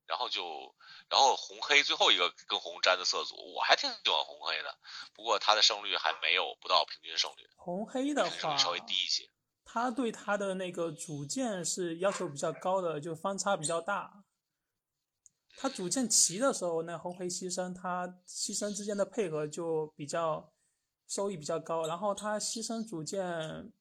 [0.07, 0.75] 然后就
[1.09, 4.79] 然后红黑最后一个跟红沾的色组，我还挺喜欢红黑的，
[5.15, 7.49] 不过它的胜率还没有不到平均胜率。
[7.57, 9.29] 红黑的话稍微低一些，
[9.65, 14.25] 他对他的那个组件是要求比较高的，就方差比较大。
[15.59, 20.53] 他组件齐的时候，那红黑牺牲，他牺牲之间的配合就比较
[21.09, 21.87] 收益比较高。
[21.87, 23.73] 然后他牺牲组件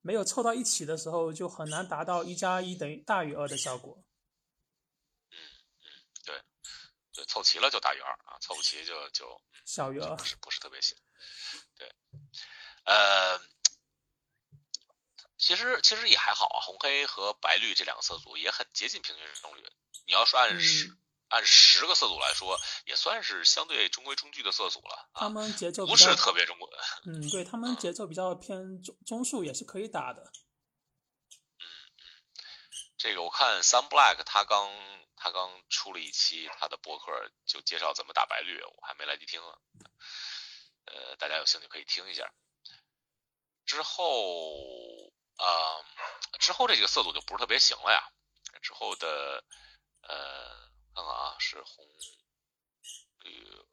[0.00, 3.98] 没有凑到一起的时候，就很难达到一加一等于大于二的效果。
[5.30, 5.36] 嗯
[5.80, 5.86] 嗯，
[6.24, 6.40] 对，
[7.18, 10.96] 对，凑齐了就大于二啊，凑不齐就就小于二，不是不是特别行。
[11.74, 11.92] 对，
[12.84, 13.40] 呃，
[15.36, 19.68] 其实其实也还好啊，红黑和白绿这两个色组也很接近平均胜率。
[20.06, 20.96] 你要是按十。
[21.30, 25.10] 按十个色组来说，也算是相对中规中矩的色组了。
[25.12, 26.66] 他们节奏不是特别中规。
[27.04, 30.22] 嗯，对他们节奏比较偏中中速，也是可以打的。
[30.22, 30.32] 嗯
[32.96, 34.72] 这个我看 Sun Black 他刚
[35.18, 39.58] 他刚出了一期他的博客，就介绍怎么打白绿，我还没来得及听呢。
[40.86, 42.32] 呃，大家有兴趣可以听一下。
[43.66, 45.84] 之后啊，
[46.38, 48.12] 之后这几个色组就不是特别行了呀。
[48.62, 49.44] 之后的
[50.02, 50.68] 呃。
[50.98, 51.86] 看看啊，是红
[53.20, 53.64] 绿，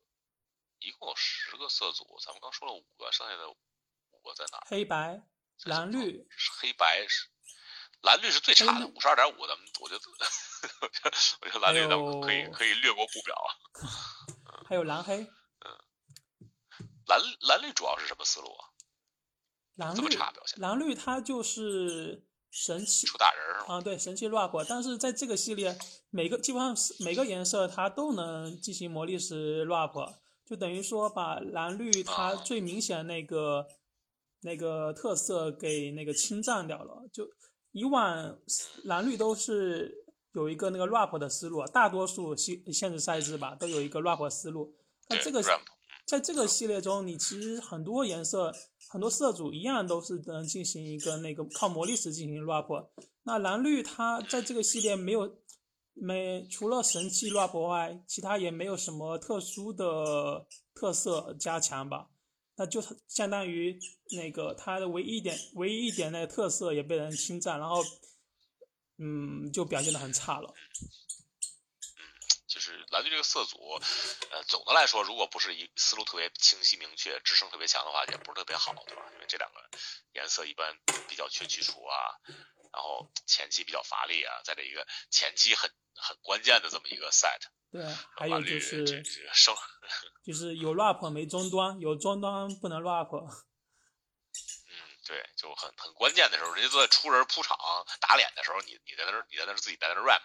[0.77, 3.58] 一共有十个色组，咱们刚说了五个，剩下的五
[4.23, 4.63] 个在哪？
[4.67, 5.19] 黑白、
[5.63, 6.29] 蓝绿，
[6.60, 7.27] 黑白是
[8.05, 10.01] 蓝绿是最差的，五十二点五，咱们我觉得，
[11.41, 13.49] 我觉得 蓝绿咱们可以可以略过不表啊。
[14.67, 15.67] 还有蓝黑，嗯，
[17.07, 18.69] 蓝蓝绿主要是什么思路啊？
[19.75, 20.17] 蓝绿
[20.57, 22.23] 蓝绿它就是。
[22.57, 25.77] 神奇出大人啊，对，神奇 rap，但是在这个系列，
[26.09, 29.91] 每个基本上每个颜色它都能进行魔力石 rap，
[30.45, 33.67] 就等于说把蓝绿它最明显那个
[34.39, 37.03] 那个特色给那个侵占掉了。
[37.11, 37.27] 就
[37.75, 38.38] 以往
[38.85, 44.73] 蓝绿都是有一个那个 rap 的思路，大多数限限制赛制吧都有一个 rap 思路，
[45.09, 45.43] 那这个。
[46.05, 48.53] 在这个系列中，你其实很多颜色、
[48.91, 52.89] 很多色组一样都是能进行一个那个靠魔力石进行 rap。
[53.23, 55.35] 那蓝绿它在这个系列没有
[55.93, 62.09] 没除了神器 rap 外，其他也没有什么特殊的特色加强吧？
[62.57, 63.77] 那就相当于
[64.15, 67.83] 那个他的唯一一点、唯一一点那个特色也被人侵占，然后
[68.97, 70.53] 嗯，就表现的很差了。
[72.95, 73.77] 蓝队这个色组，
[74.31, 79.03] 呃，总的来说，如果不是一思路特别清晰明确，支撑特别强的话，也不是特别好，对吧？
[79.15, 79.69] 因为这两个
[80.13, 80.79] 颜色一般
[81.10, 82.15] 比较缺去除啊，
[82.71, 87.84] 然后前期比较乏力啊，在这一个前期很很关键的这么一个 set，对，
[88.15, 89.03] 还有就是
[90.23, 93.10] 就是有 rap 没终端，有终端不能 rap。
[94.67, 97.58] 嗯，对，就很很关键的时候，人家都在出人铺场
[97.99, 100.23] 打脸的时候，你你在那儿你在那儿自己在那儿 rap，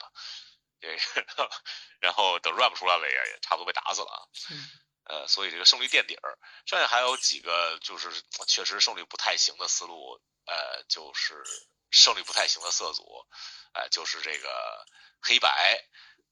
[0.80, 0.88] 这
[1.36, 1.50] 个，
[2.00, 4.20] 然后等 rap 出来了也也差不多被打死了啊。
[4.50, 4.68] 嗯
[5.04, 11.42] 呃，所以这个胜率垫底儿，剩下还有几个就是确实胜率不太行的思路，呃，就是
[11.90, 13.26] 胜率不太行的色组，
[13.72, 14.86] 呃，就是这个
[15.20, 15.82] 黑白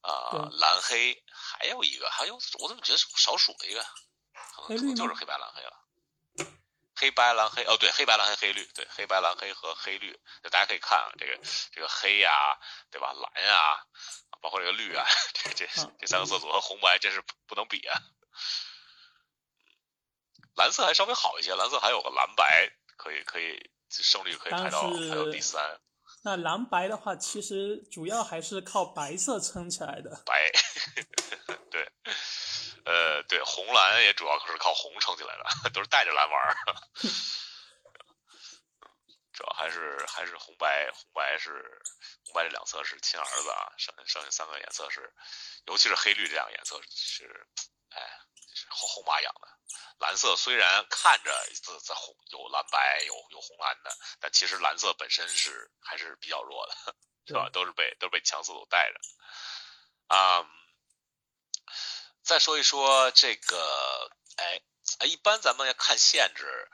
[0.02, 3.82] 啊、对蓝黑，还有一个还有我怎么觉得少数了一个，
[4.54, 5.72] 可能可能就是黑白蓝黑了。
[6.94, 11.37] 黑白蓝黑哦，对，黑白蓝黑黑绿，对，黑白蓝黑和黑绿，就大家可以看啊，这个
[11.72, 12.58] 这个黑呀、
[12.90, 13.12] 对吧？
[13.12, 13.87] 蓝呀、
[14.40, 18.01] 包括这个绿啊，这这啊这三个色组和红白真是不不能比啊。
[20.57, 25.81] 蓝色还稍微好一些，蓝色还有个蓝白，可以可以胜率可以排到排到第三，
[26.24, 30.22] 那蓝白的话，其实主要还是靠白色撑起来的。
[30.27, 30.51] 白，
[31.70, 31.92] 对，
[32.85, 36.57] 呃，对，红蓝也主要是靠红撑起来的，都是带着蓝玩儿。
[39.38, 41.81] 主要还是还是红白，红白是
[42.24, 45.14] 红白这两色是亲儿子啊，剩剩下三个颜色是，
[45.66, 47.46] 尤其是黑绿这两个颜色是，
[47.90, 48.03] 哎，
[48.53, 49.48] 是后后妈养的。
[50.01, 51.31] 蓝色虽然看着
[51.62, 56.96] 在在红有蓝白有有红蓝的，但其实蓝色本身是还是比较弱的，
[57.29, 57.48] 是吧？
[57.53, 58.98] 都是被都是被强色组带着。
[60.09, 60.44] 啊、
[62.24, 64.61] 再说一说这个，哎，
[64.98, 66.68] 哎，一般咱们要看限制，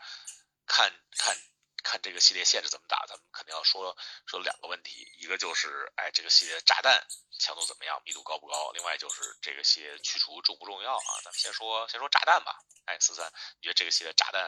[0.66, 1.36] 看看
[1.84, 7.06] 看这个系列限制怎么打，咱们肯定要说说两个问题，一个就是哎这个系列炸弹
[7.38, 11.10] 强度怎么样，密度高不高，另外就是这个系列去除重不重要啊？
[11.22, 14.42] 咱们先说先说炸弹吧，哎，四三，你觉得这个系列炸弹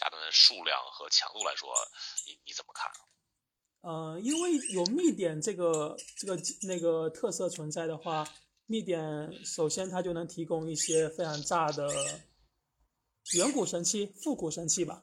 [0.00, 1.72] 炸弹的数量和强度来说，
[2.26, 2.90] 你你怎么看？
[3.82, 8.26] 呃，因为有密点这个这个那个特色存在的话，
[8.64, 11.86] 密点首先它就能提供一些非常炸的
[13.34, 15.02] 远古神器、复古神器吧。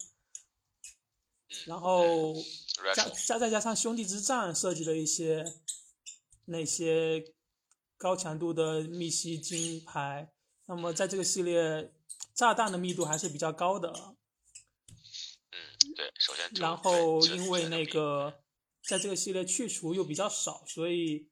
[1.65, 2.33] 然后
[2.95, 5.43] 加加再加上兄弟之战设计的一些
[6.45, 7.33] 那些
[7.97, 10.31] 高强度的密西金牌，
[10.65, 11.93] 那么在这个系列
[12.33, 13.91] 炸弹的密度还是比较高的。
[15.51, 18.41] 嗯，对，首先然后因为那个
[18.83, 21.29] 在这个系列去除又比较少，所以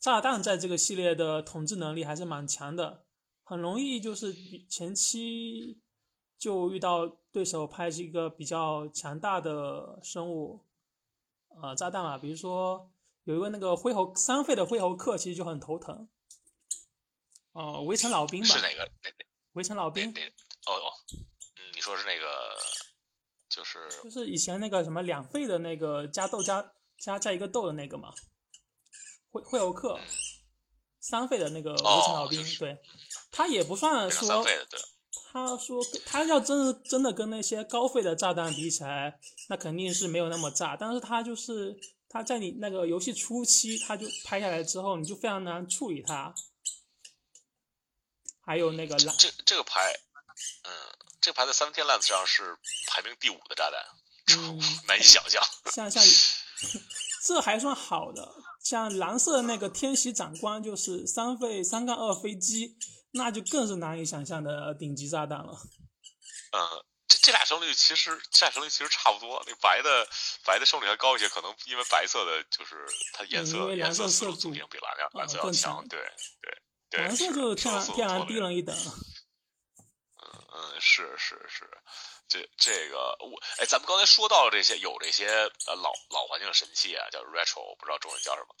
[0.00, 3.06] 炸弹在这个系列的统治能力还是蛮强的，
[3.42, 5.78] 很容易就是比前期
[6.38, 10.64] 就遇到对手派一个比较强大的生物，
[11.62, 12.90] 呃，炸弹嘛，比如说
[13.24, 16.08] 有一个那个灰猴三费的灰猴克，其实就很头疼。
[17.52, 20.92] 哦、围城老兵吧是，哪个哪哪围城老兵哦哦，
[21.56, 22.56] 嗯，你说是那个
[23.48, 28.12] 就是就是以前那个什么两费的那个加豆加加加一个豆的那个嘛，
[29.30, 29.98] 会会欧克
[30.98, 32.82] 三费的那个围城老兵，哦就是对，
[33.30, 34.80] 他也不算说三费的，对。
[35.34, 39.18] 他说他要真的真的跟那些高费的炸弹比起来，
[39.48, 41.76] 那肯定是没有那么炸，但是他就是
[42.08, 46.32] 他在你那个游戏初期他就拍下来之后，你就非常难处理它。
[48.46, 49.92] 还有那个蓝，这这个牌，
[50.62, 50.70] 嗯，
[51.20, 55.42] 这个牌在 Seventeen Lands 上是排名第五的炸弹，嗯，难以想象。
[55.72, 56.00] 像像
[57.26, 62.76] 这还算好的，像蓝色的那个天袭长官就是三费三杠二飞机，
[63.14, 65.56] 那就更是难以想象的顶级炸弹了。
[66.52, 70.06] 嗯，这这俩胜率其实这俩胜率其实差不多，那白的
[70.44, 76.00] 白的胜率还高一些，可能因为白色的就是它颜色颜色色组色思路组型比蓝蓝色要更强，强对
[76.42, 76.58] 对
[76.90, 78.76] 对，蓝色就是天然天然低了一等。
[78.76, 81.68] 嗯嗯，是是是，
[82.28, 88.54] 这这个我哎，咱们刚才说到了这些，有这些呃老老环境神器啊，叫 retro，我不知道中文叫什么。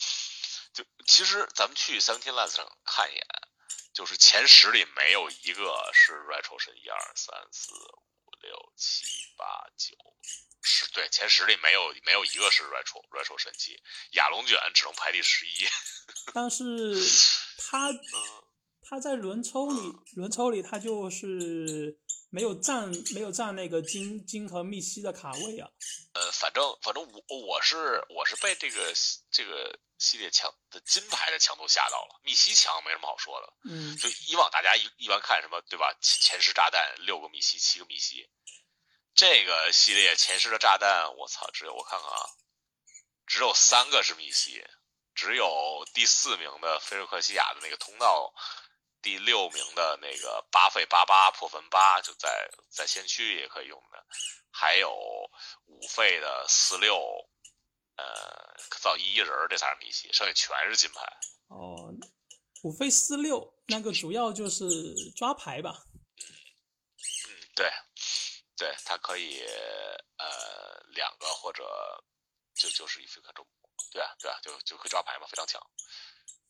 [0.72, 3.24] 就其实咱们去 Seventeen Lands 上看一眼，
[3.94, 9.96] 就是前十里没有一个是 retro 神，一二三四五六七八九
[10.60, 13.80] 十，对，前十里没有没有一个是 retro retro 神器，
[14.14, 15.50] 亚龙卷只能排第十一。
[16.34, 16.64] 但是
[17.56, 17.90] 他
[18.82, 21.96] 他在轮抽里，轮抽里他就是
[22.34, 25.70] 没有占没有占那个金金和密西的卡位啊。
[26.14, 28.92] 呃，反正反正我我是我是被这个
[29.30, 33.52] 这个系列强的金牌的强度吓到了，密西强没什么好说的。
[33.70, 35.96] 嗯，就以往大家一一般看什么对吧？
[36.00, 38.28] 前前十炸弹六个密西，七个密西，
[39.14, 42.26] 这个系列前十的炸弹，我操，只有我看看啊，
[43.28, 44.64] 只有三个是密西，
[45.14, 48.34] 只有第四名的菲瑞克西亚的那个通道，
[49.04, 54.02] 第六名的那个八费八八破分八就在在先驱也可以用的，
[54.50, 54.90] 还有
[55.66, 56.96] 五费的四六，
[57.96, 61.02] 呃，造一一人儿这仨是谜题，剩下全是金牌。
[61.48, 61.92] 哦，
[62.62, 64.64] 五费四六那个主要就是
[65.14, 65.84] 抓牌吧。
[67.28, 67.70] 嗯，对，
[68.56, 69.44] 对，它可以
[70.16, 71.62] 呃两个或者
[72.54, 73.46] 就就是一费克中，
[73.92, 75.60] 对啊对啊，就就会抓牌嘛，非常强。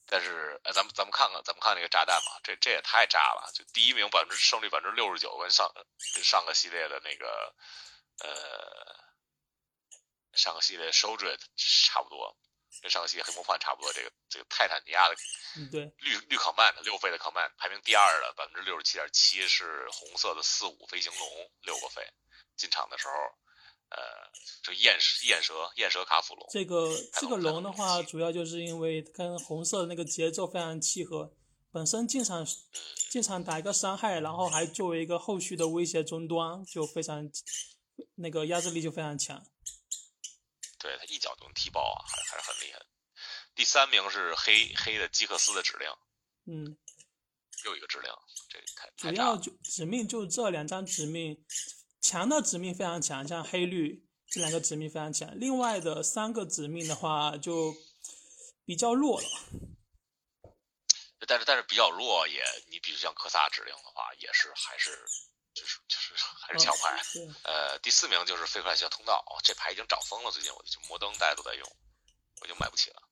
[0.06, 3.50] 但是呃，咱们咱们看看咱们看那个炸弹吧，这这也太炸了！
[3.54, 5.72] 就第一名百分之胜率百分之六十九，跟上
[6.14, 7.54] 跟上个系列的那个
[8.20, 8.96] 呃
[10.34, 11.42] 上个系列 s h o d r e d
[11.86, 12.36] 差不多，
[12.82, 13.92] 跟上个系列黑魔幻差不多。
[13.92, 15.14] 这个这个泰坦尼亚的
[15.56, 22.06] 嗯，对，绿绿康曼的六费的康曼排名第二的百分之六十七点七是红色的四五飞行龙六个费，
[22.56, 23.14] 进场的时候，
[23.90, 23.99] 呃，
[24.62, 31.33] 就焰焰蛇焰蛇卡普龙，这个这个龙的话，主要就是因为跟红色的那个节奏非常契合，
[31.70, 32.47] 本身进场
[33.11, 37.31] 进场打一个伤害，然后还作为一个后续的威胁终端，就非常
[38.16, 39.44] 那个压制力就非常强。
[40.79, 42.81] 对他一脚就能踢爆啊，还还是很厉害。
[43.55, 45.88] 第三名是黑黑的基克斯的指令，
[46.47, 46.77] 嗯，
[47.64, 48.11] 又一个指令，
[48.49, 49.16] 这太主。
[49.16, 51.44] 要就指命就这两张指命，
[52.04, 57.74] 强的指命非常强，像黑绿这两个指命非常强，另外的三个指命的话就
[58.66, 59.28] 比较弱了。
[61.26, 64.90] 但是但是比较弱也，你比如像科萨指令的话，也是还是
[65.54, 66.12] 就是就是
[66.46, 67.02] 还是强牌。
[67.14, 71.66] 对，呃，第四名就是飞克莱西亚通道，哦，这牌已经涨疯了，最近我就摩登大家都在用，
[72.42, 73.02] 我就买不起了。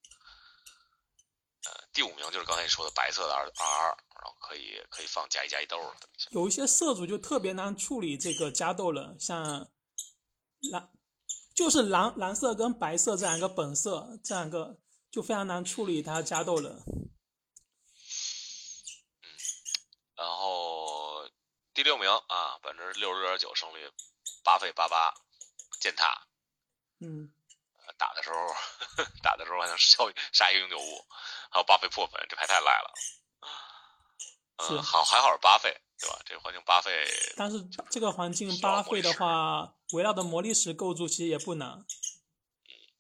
[1.65, 5.97] 呃，第五名就是刚才你说的白色的二二二，然后可以可以放加一加一兜儿。
[6.31, 9.69] 有一些色组就特别难处理这个加豆了，像
[10.71, 10.89] 蓝
[11.53, 14.79] 就是蓝蓝色跟白色这两个本色，这两个
[15.11, 16.85] 就非常难处理它加豆了。
[20.15, 21.29] 然后
[21.75, 23.91] 第六名啊，百分之六十六点九胜率，
[24.45, 25.13] 八费八八
[25.81, 26.29] 践踏，
[27.01, 27.33] 嗯，
[27.89, 28.37] 呃打的时候
[29.21, 31.05] 打的时候还能消杀一个永久物，
[31.51, 32.95] 还有八费破粉，这牌太赖了。
[34.61, 36.21] 是嗯，好还好是八费，对吧？
[36.25, 37.05] 这个环境八费，
[37.37, 41.85] 但是这个环境八费的话，围绕的魔力石构筑其实也不难，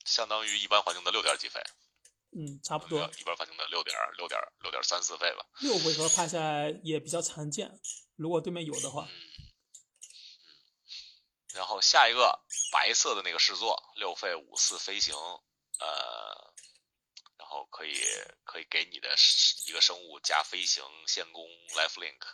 [0.04, 1.62] 相当于一般环境的六点几费，
[2.32, 5.46] 嗯，差不多一般环境的六点六点六点三四费吧。
[5.60, 7.80] 六回合拍下来也比较常见，
[8.16, 9.08] 如果对面有的话，
[11.54, 12.40] 然后下一个
[12.72, 16.51] 白色的那个试作六费五四飞行，呃，然
[17.52, 17.94] 后可以
[18.44, 19.14] 可以给你的
[19.66, 21.44] 一个生物加飞行、限攻、
[21.76, 22.24] life link，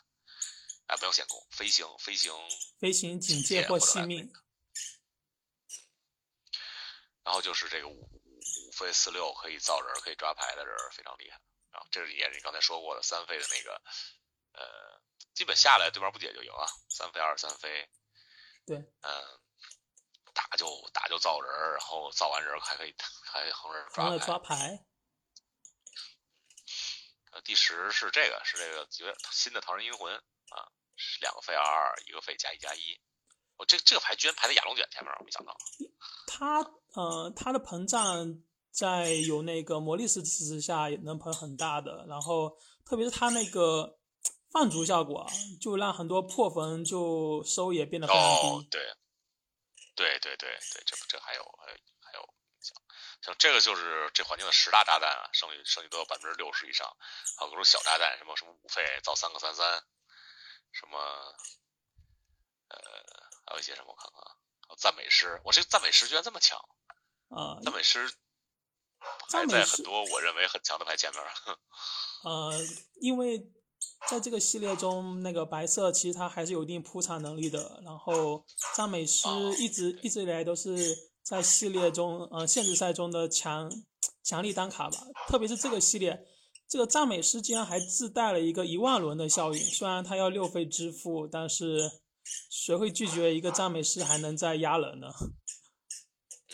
[0.87, 2.33] 啊，不用限攻，飞行飞行，
[2.79, 4.33] 飞行警戒或惜命，
[7.25, 11.41] 然后就是这个五五五费四六可以造人可以抓牌的人非常厉害。
[11.71, 13.83] 然后这是也是你刚才说过的三飞的那个，
[14.53, 15.03] 呃，
[15.35, 17.89] 基本下来对面不解就赢啊，三飞二三飞，
[18.67, 19.41] 对，嗯，
[20.33, 24.57] 打就打就造人，然后造完人还可以还横人儿完了抓牌。
[24.57, 24.85] 抓牌，
[27.39, 32.81] 呃，第十是这个是这个几个新的唐人阴魂啊，是两个费二二，一个费加一加一。
[33.57, 35.57] 我这这个牌居然排在亚龙卷前面，我没想到。
[36.27, 36.61] 它
[36.95, 43.99] 呃它的膨胀在有那个魔力石支持下也能膨很大的，然后特别是它那个
[44.51, 48.65] 放逐效果啊，就让很多破坟就收也变得非常哦，。
[48.69, 48.81] 对，
[49.95, 51.79] 对对对对，这这还有还有
[53.21, 56.97] 像像这个就是这环境的十大炸弹啊，剩余剩余都有百分之六十以上，
[57.39, 59.83] 还有各种小炸弹，什么什么五费造三个三三，
[60.73, 60.99] 什么
[62.69, 62.79] 呃
[63.47, 66.59] 还有一些什么我看看啊，还有赞美诗，我这个赞美诗居然这么强，
[67.29, 68.11] 啊、赞美诗
[69.29, 71.23] 赞美诗还在很多我认为很强的牌前面。
[72.25, 72.53] 呃，
[73.01, 73.53] 因为
[74.09, 77.81] 在这个系列中，那个白色其实它还是有一定铺场能力的。
[77.85, 80.77] 然后赞美诗哦一直一直以来都是
[81.29, 83.71] 在系列中，呃，限制赛中的强
[84.25, 84.97] 强力单卡吧。
[85.27, 86.27] 特别是这个系列，
[86.67, 89.63] 这个赞美诗竟然还自带了一个一万轮的效应。
[89.63, 92.01] 虽然它要六费支付，但是
[92.51, 95.09] 谁会拒绝一个赞美诗还能再压人呢？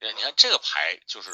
[0.00, 1.30] 嗯，你看这个牌就是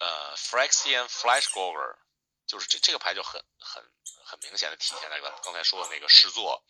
[0.00, 1.98] 呃，Frexian Flash g o v e r
[2.46, 3.82] 就是这这个牌就很很
[4.22, 6.62] 很明显的体现在刚刚才说的那个诗作，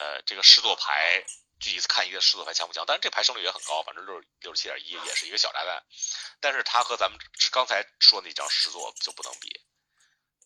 [0.00, 1.24] 呃，这个诗作牌
[1.58, 5.82] 具体看一个狮子牌强不强，但是这牌胜率也很高，反正六六十七点一，也是一个小炸弹，
[6.40, 7.18] 但是它和咱们
[7.50, 9.48] 刚才说那张狮座就不能比，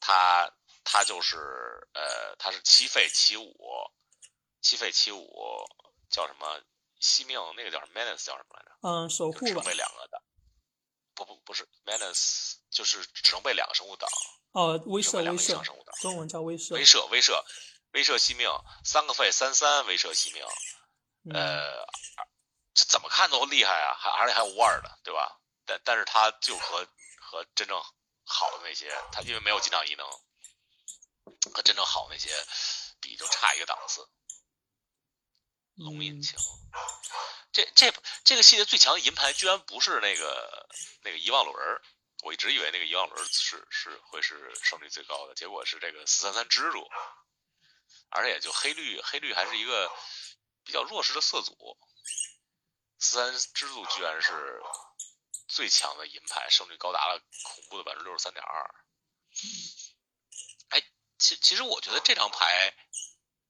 [0.00, 0.52] 它
[0.84, 1.36] 它就是
[1.94, 3.56] 呃它是七费七五，
[4.60, 5.28] 七费七五
[6.10, 6.60] 叫什么？
[7.02, 8.70] 惜命那个叫什么 menace 叫什么来着？
[8.82, 10.22] 嗯，守护吧成，为两个的，
[11.16, 14.08] 不不不是 menace 就是只能被两个生物挡，
[14.52, 15.60] 哦，威慑威慑
[16.00, 16.74] 中文叫威慑。
[16.74, 17.44] 威慑威慑
[17.90, 18.48] 威慑惜命，
[18.84, 20.71] 三个费三三威慑惜命，嗯
[21.30, 21.86] 呃，
[22.74, 25.38] 这怎么看都厉害啊，还而且还有腕儿的，对吧？
[25.64, 26.86] 但但是他就和
[27.20, 27.80] 和真正
[28.24, 30.06] 好的那些，他因为没有进场异能，
[31.54, 32.30] 和真正好的那些
[33.00, 34.08] 比就差一个档次。
[35.76, 36.38] 龙引嗯擎，
[37.50, 37.94] 这这
[38.24, 40.68] 这个系列最强的银牌居然不是那个
[41.02, 41.80] 那个遗忘轮儿，
[42.22, 46.86] 我一直以为那个遗忘轮儿是是会是胜率最高的，结果是这个四三三蜘蛛，
[48.10, 49.90] 而且就黑绿黑绿还是一个
[50.64, 51.78] 比较弱势的色组，
[52.98, 54.62] 三支组居然是
[55.48, 58.74] 最强的银牌，胜率高达了恐怖的百分之六十三点二。
[60.68, 60.82] 哎，
[61.18, 62.74] 其其实我觉得这张牌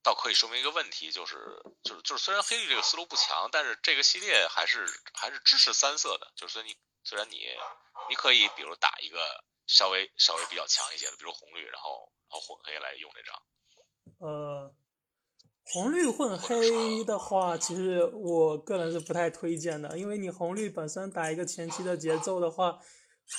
[0.02, 1.36] 倒可以说明一个问题，就是
[1.84, 7.46] 就是就是虽然黑绿这个思路不强，但是这个系列还是还是支持三色的，就是说你虽然你
[8.08, 13.42] 你可以比如打一个稍微稍微比较强一些的，比如红绿，然后然后混黑来用这张。
[14.18, 14.74] 呃，
[15.64, 22.78] 红绿混黑的话，其实我个人是不太推荐的，因为你红绿本身打一个前期的节奏的话，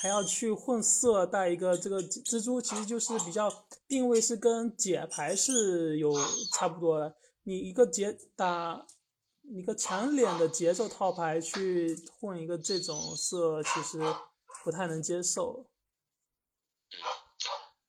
[0.00, 3.48] 还要去混色带一个这个蜘蛛，其实就是比较
[3.86, 6.12] 定位是跟解牌是有
[6.52, 7.14] 差不多的。
[7.44, 8.84] 你一个节打
[9.42, 14.00] 一个强脸的节奏套牌去混一个这种色，其实
[14.64, 15.66] 不太能接受。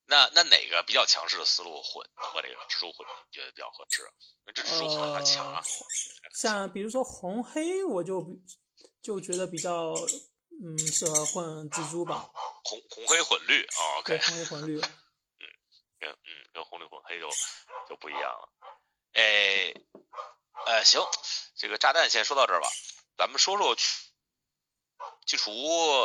[0.08, 4.04] 那那哪个比较强势的思路混和这个蜘蛛混，你觉得比较合适？
[4.04, 5.64] 因为这蜘蛛混很强啊。
[6.34, 8.40] 像比如说红黑，我就比
[9.02, 9.94] 就觉得比较
[10.64, 12.30] 嗯适合混蜘蛛吧，
[12.64, 14.82] 红红黑混绿哦对，，OK，红黑混绿。
[15.98, 17.30] 跟嗯跟红绿混黑就
[17.90, 18.50] 就不一样了。
[19.14, 19.74] 哎，
[20.66, 21.02] 呃，行，
[21.56, 22.68] 这个炸弹先说到这儿吧，
[23.18, 23.86] 咱们说说去
[25.26, 25.52] 去除，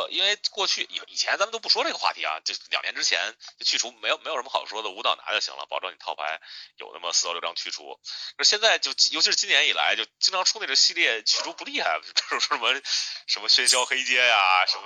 [0.09, 6.41] 因为过去以以前咱们都不说这个话题啊，就两年之前就去除没有没有什么好说的，无导拿就行了，保证你套牌
[6.77, 7.99] 有那么四到六张去除。
[8.37, 12.81] 可是现在就尤其是今年以来，就经常出那个系列去除不厉害， 比如说什么
[13.27, 14.83] 什么喧嚣黑街呀，什么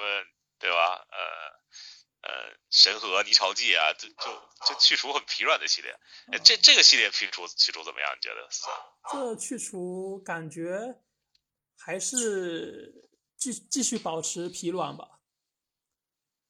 [0.59, 1.05] 对吧？
[1.11, 1.55] 呃
[2.27, 5.95] 呃，神和泥潮记啊，就就就去除很疲软的系列。
[6.33, 8.15] 哎这这个系列去除去除怎么样？
[8.15, 8.49] 你觉得？
[9.11, 10.95] 这去除感觉
[11.77, 12.91] 还是
[13.53, 15.19] 继继续保持疲软吧。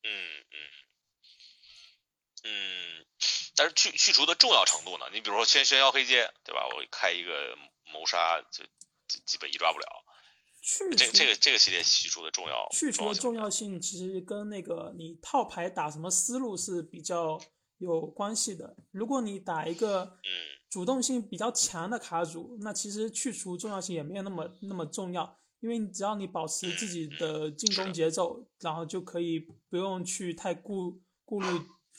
[0.03, 0.11] 嗯
[0.51, 0.57] 嗯
[2.43, 3.05] 嗯，
[3.55, 5.05] 但是去去除的重要程度呢？
[5.11, 6.67] 你比如说喧喧嚣黑街，对吧？
[6.67, 7.57] 我开一个
[7.91, 8.63] 谋杀，就
[9.07, 9.85] 基基本一抓不了。
[10.61, 17.39] 去这这个这个系列去除的重要去除的重要性其实跟那个你套牌打什么思路是比较
[17.77, 18.75] 有关系的。
[18.91, 20.31] 如果你打一个嗯
[20.69, 31.47] 主动性比较强的卡组，那其实去除重要性也没有那么那么重要，因为只要你保持自己的进攻节奏，然后就可以不用去太顾顾虑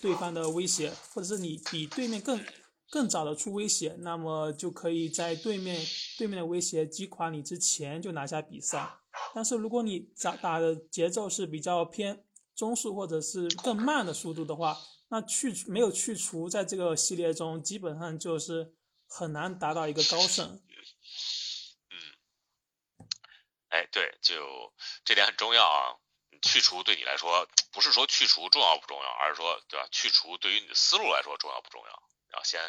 [0.01, 2.41] 对方的威胁，或者是你比对面更
[2.89, 5.85] 更早的出威胁，那么就可以在对面
[6.17, 8.89] 对面的威胁击垮你之前就拿下比赛。
[9.35, 12.23] 但是如果你打打的节奏是比较偏
[12.55, 18.73] 中速或者是更慢的速度的话，那去没有去除，在这个系列中基本上就是
[19.09, 20.61] 很难达到一个高胜。
[23.69, 25.97] 哎，对，就这点很重要啊。
[26.43, 29.89] 去除对你来说，不是说去除重要不重要，而是说，对吧？
[29.91, 32.03] 去除对于你的思路来说重要不重要？
[32.29, 32.61] 然后先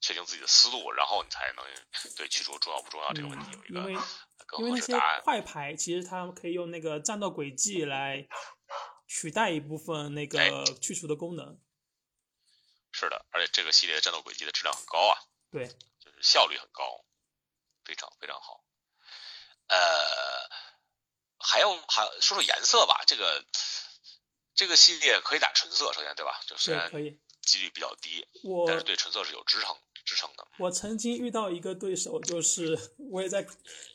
[0.00, 1.64] 确定自己的思路，然后你才能
[2.14, 4.02] 对去除重要不重要这个问题有一嗯因为个
[4.46, 5.22] 更因为那些合适的答案。
[5.22, 8.28] 快牌其实它可以用那个战斗轨迹来
[9.08, 11.58] 取代一部分那哎个去除的功能。
[12.92, 15.16] 是的，而且这个系列战斗轨迹的质量很高啊。
[15.50, 15.66] 对，
[15.98, 17.04] 就是效率很高，
[17.84, 18.59] 非常非常好。
[19.70, 20.50] 呃，
[21.38, 23.44] 还有还说说颜色吧，这个
[24.54, 26.40] 这个系列可以打纯色，首先对吧？
[26.46, 27.18] 就虽对，然可以。
[27.42, 30.46] 几率比较低，我但是对纯色是有支撑支撑的。
[30.58, 33.46] 我曾经遇到一个对手，就是我也在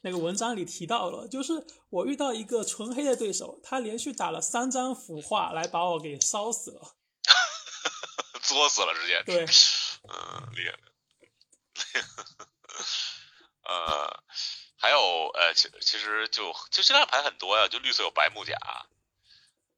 [0.01, 1.53] 那个文章里提到了，就是
[1.89, 6.95] 我遇到一个纯黑的对手，他连续打了三张腐化来把我给烧死了。
[8.41, 9.21] 作死了，直接。
[9.23, 9.45] 对，
[10.09, 10.79] 嗯，厉害。
[13.69, 14.23] 呃，
[14.77, 18.55] 还有呃，其其实就就现在牌很多呀，就绿色有白木甲，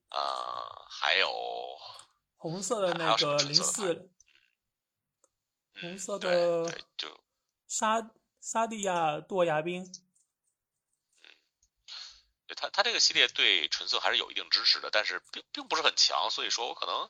[0.10, 1.32] 呃，还有
[2.38, 4.10] 红色的那个零四，嗯
[5.82, 7.20] 红色对的对，就
[7.68, 8.10] 沙
[8.42, 9.86] 沙地亚舵牙兵，
[12.48, 17.10] 对它它这个系列对纯色还是有一定支持的，但是并并不是很强，所以说我可能，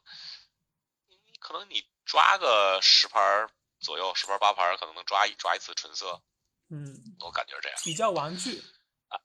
[1.08, 6.22] 你可能你抓个十盘左右，十盘八盘可能能抓一抓一次纯色，
[6.70, 7.80] 嗯，我感觉是这样。
[7.84, 8.60] 比较玩具
[9.08, 9.18] 啊，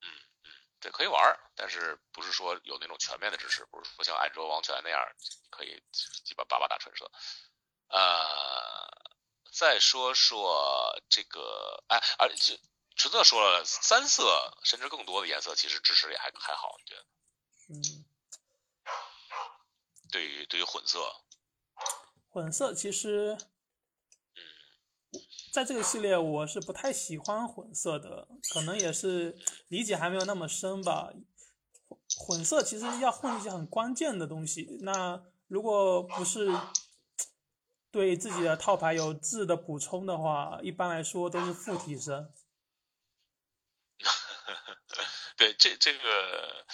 [0.00, 0.08] 嗯
[0.44, 0.50] 嗯。
[0.80, 5.00] 对，可以玩儿，但是不是说有那种全面的支持，不是说像安卓王权那样
[5.50, 5.82] 可以
[6.24, 7.10] 基本八八打纯色。
[7.88, 8.86] 呃，
[9.50, 12.60] 再说说这个，哎，而且
[12.96, 17.04] 纯色说了三色甚至更多的颜色，其实支持也还还好，你觉得？
[17.70, 18.04] 嗯，
[20.10, 21.00] 对于对于混色，
[22.30, 23.57] 混色其实，嗯，
[25.52, 29.36] 在这个系列我是不太喜欢混色的，可能也是
[29.68, 31.10] 理解还没有那么深吧。
[32.18, 36.50] 混色其实要混一些很关键的东西，那如果不是
[37.90, 42.30] 对自己的套牌有质的补充的话，一般来说都是负提升。
[45.36, 46.66] 对，这这个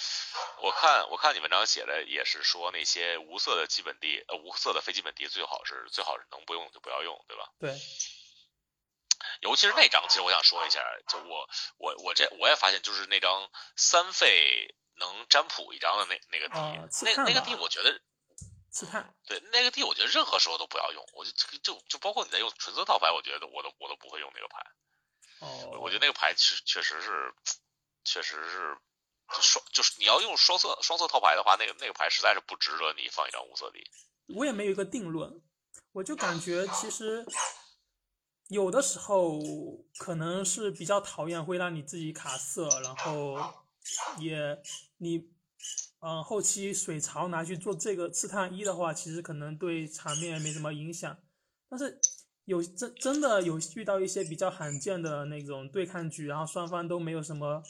[0.62, 7.52] 我看我看你文章写的也是说那些无色的基本地，呃，无色的非基本地最好是最好是能不用就不要用，对吧？
[7.58, 7.78] 对，
[9.44, 16.54] 尤其是那张，其实我想说一下，就我我我这我也发现，就是那张三费能占卜一张的那那个地，
[17.04, 18.00] 那那个地我觉得
[18.70, 21.32] 刺探，对那个地，我觉得任何时候都不要用，我就
[21.62, 24.64] 就就包括你在用纯色套牌，我觉得我都我都不会用那个牌。
[25.40, 27.34] 哦，我觉得那个牌确确实是，
[28.02, 28.78] 确实是
[29.36, 33.84] 就双就是你要用双色双色套牌的话，那个那个牌实在是不值得你放一张无色地。
[34.34, 35.42] 我也没有一个定论，
[35.92, 37.26] 我就感觉其实
[38.54, 39.38] 有的时候
[39.98, 43.36] 可能是比较讨厌，会让你自己卡色，然后
[44.18, 44.58] 也
[44.98, 45.28] 你
[46.00, 51.18] 嗯后期水槽拿去做这个刺探一的话，其实可能对场面没什么影响，
[51.68, 52.00] 但是。
[52.46, 57.62] 有真真的有遇到一些比较罕见的那种对抗局，然后双方都没有什么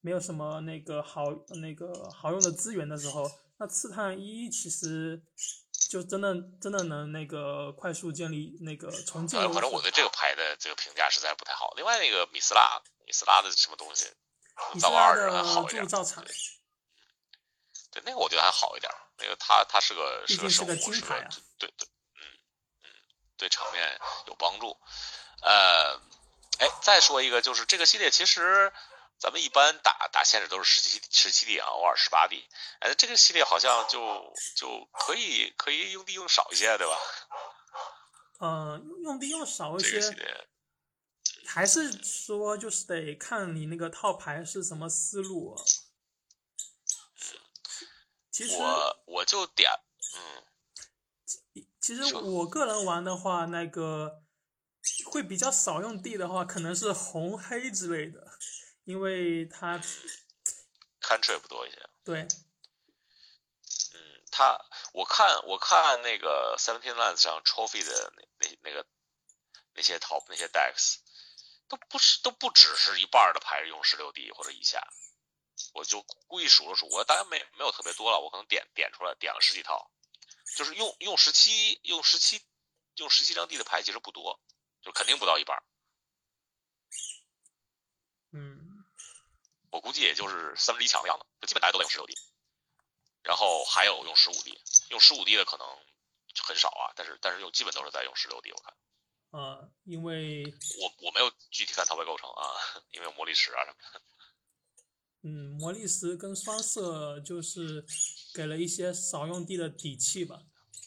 [0.00, 1.24] 没有什么那个好
[1.60, 5.20] 那个好用的资源的时候，那刺探一其实
[5.88, 11.72] 就真的真的能那个快速建立那个重建呃，反正我对这个牌的这个评价实在是不太好。
[11.76, 14.04] 另外那个米斯拉，米斯拉的什么东西，
[14.54, 15.82] 造个米斯拉二人还好一点。
[15.82, 16.24] 铸造厂，
[17.90, 18.90] 对，那个我觉得还好一点。
[19.18, 21.28] 那个他他是个毕竟是个是个守护，是个金牌啊
[21.58, 22.22] 对对，嗯
[22.82, 22.90] 嗯，
[23.36, 24.76] 对场面有帮助。
[25.42, 26.00] 呃，
[26.58, 28.72] 哎，再说一个，就是这个系列其实
[29.18, 32.44] 咱们一般打打限制都是十七十七 D 啊，偶尔十八 D。
[32.80, 36.96] 哎，这个系列好像就就可以可以用地用少一些，对吧？
[38.40, 40.48] 嗯，用地用少一这个系些，列，
[41.46, 45.62] 还是说就是得看你那个套牌是什么思路啊。
[48.30, 49.70] 其实我我就点，
[50.16, 54.24] 嗯，其实我个人玩的话，那个
[55.06, 58.23] 会比较少用地的话，可能是红黑之类的，
[58.84, 59.78] 因为他
[61.00, 61.90] country 不多一些。
[62.04, 62.20] 对
[63.94, 68.86] 嗯，他我看我看那个 Seventeen Lands 上 Trophy 的那那那个
[69.72, 70.98] 那些 Top 那些 decks
[71.66, 74.86] 都不是都不只是一半的牌是用十六 D 或者以下，
[75.72, 79.90] 我就故意数了数，我当然没没有特别多了，我可能点点出来点了十几套，
[80.56, 82.42] 就是用用十七用十七
[82.96, 84.38] 用十七张地的牌其实不多，
[84.82, 85.62] 就肯定不到一半儿，
[88.32, 88.84] 嗯
[89.74, 92.14] 我估计也就是三分之一强的样子，就基本大家都在用十六 D，
[93.24, 94.56] 然后还有用十五 D，
[94.90, 95.66] 用十五 D 的可能
[96.46, 98.72] 很少啊，但是但是用基本都是在用十六 D，我看。
[99.32, 100.44] 呃，因为
[100.80, 102.46] 我我没有具体看套牌构成啊，
[102.92, 104.02] 因为有魔力石啊什么的。
[105.22, 107.84] 嗯，魔力石跟双色就是
[108.32, 110.38] 给了一些少用地的底气吧。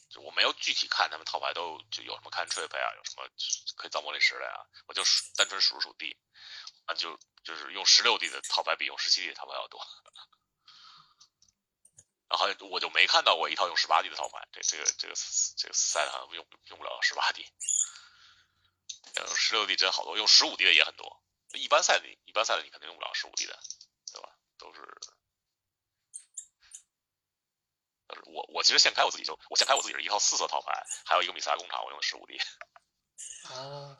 [0.09, 3.27] 就我没有具体看他们套牌都就有什么看 trip 呀，有什么
[3.75, 6.15] 可以造魔力石的呀，我就数单纯数数 D，
[6.87, 9.79] 啊就就是用十六 D 的套牌比用十七 D 的套牌要多。
[12.27, 15.13] 然后我就没看到过一套用十八 D 的套牌，这这个这个
[15.55, 17.45] 这个赛好像用用不了十八 D，
[19.15, 21.23] 用十六 D 真好多，用十五 D 的也很多。
[21.53, 23.57] 一般赛的一般赛的你肯定用不了十五 D 的，
[24.11, 24.33] 对吧？
[24.57, 24.81] 都是
[28.07, 32.37] 但是我我其实现开我自己就我现开我自己是一套四色套牌，还有一个米萨工厂，我用的十五 D，
[33.49, 33.97] 哦，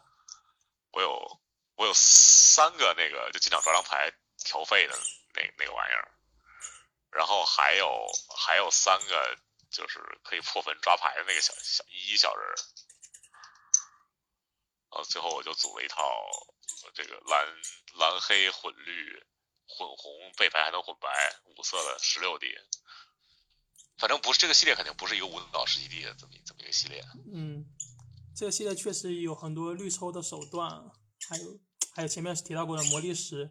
[0.92, 1.42] 我有
[1.78, 4.12] 我有三个那个就进场抓张牌
[4.44, 4.98] 调费的
[5.34, 6.12] 那那个玩意儿，
[7.12, 8.06] 然后还有
[8.36, 9.38] 还有三个
[9.70, 12.56] 就是可以破坟抓牌的那个小小一小人儿，
[14.92, 16.04] 然后最后我就组了一套
[16.94, 17.48] 这个蓝
[18.00, 19.24] 蓝黑混绿
[19.68, 21.08] 混红背牌还能混白
[21.46, 22.48] 五色的十六 D。
[24.00, 27.04] 反正不是这个系列，肯定不是一个无脑十七 D 的这么这么一个系列。
[27.34, 27.66] 嗯，
[28.36, 30.70] 这个系列确实有很多绿抽的手段，
[31.28, 31.60] 还有
[31.98, 33.50] 还有前面提到过的魔力石。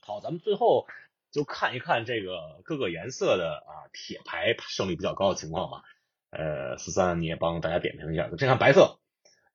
[0.00, 0.86] 好，咱们最后
[1.32, 5.82] 就看一看这个各个颜色的啊铁牌胜率比较高的情况吧。
[6.28, 8.28] 呃，四三你也帮大家点评一下。
[8.36, 9.00] 先看白色，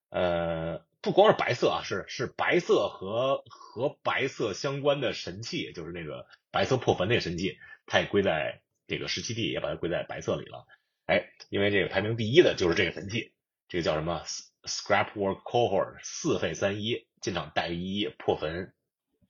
[0.09, 10.65] 呃，不光是白色啊，是是白色和和白色相关的神器，就是那个白色破坟那个神器，它也归在这个十七 D，也把它归在白色里了。
[11.05, 13.31] 哎，因为这个排名第一的就是这个神器，
[13.67, 14.23] 这个叫什么
[14.63, 18.73] Scrapwork Cohort 四费三一，进场带一破坟，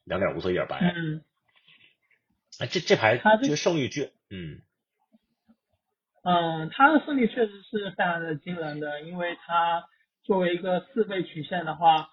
[0.06, 0.80] 两点五色一点白。
[0.80, 1.24] 嗯，
[2.60, 4.62] 哎，这这牌他这这个胜率居，嗯，
[6.24, 9.88] 嗯，他的胜率确实是非常的惊人的，因为他
[10.24, 12.10] 作为一个四倍曲线的话，